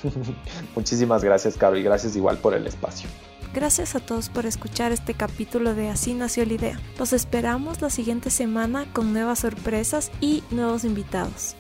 Muchísimas 0.75 1.23
gracias, 1.23 1.57
Caro, 1.57 1.77
y 1.77 1.83
gracias 1.83 2.15
igual 2.15 2.37
por 2.37 2.53
el 2.53 2.67
espacio. 2.67 3.09
Gracias 3.53 3.95
a 3.95 4.01
todos 4.01 4.27
por 4.27 4.45
escuchar 4.45 4.91
este 4.91 5.13
capítulo 5.13 5.75
de 5.75 5.89
Así 5.89 6.13
nació 6.13 6.45
la 6.45 6.53
idea. 6.55 6.79
Los 6.99 7.13
esperamos 7.13 7.81
la 7.81 7.89
siguiente 7.89 8.29
semana 8.29 8.85
con 8.91 9.13
nuevas 9.13 9.39
sorpresas 9.39 10.11
y 10.19 10.43
nuevos 10.51 10.83
invitados. 10.83 11.55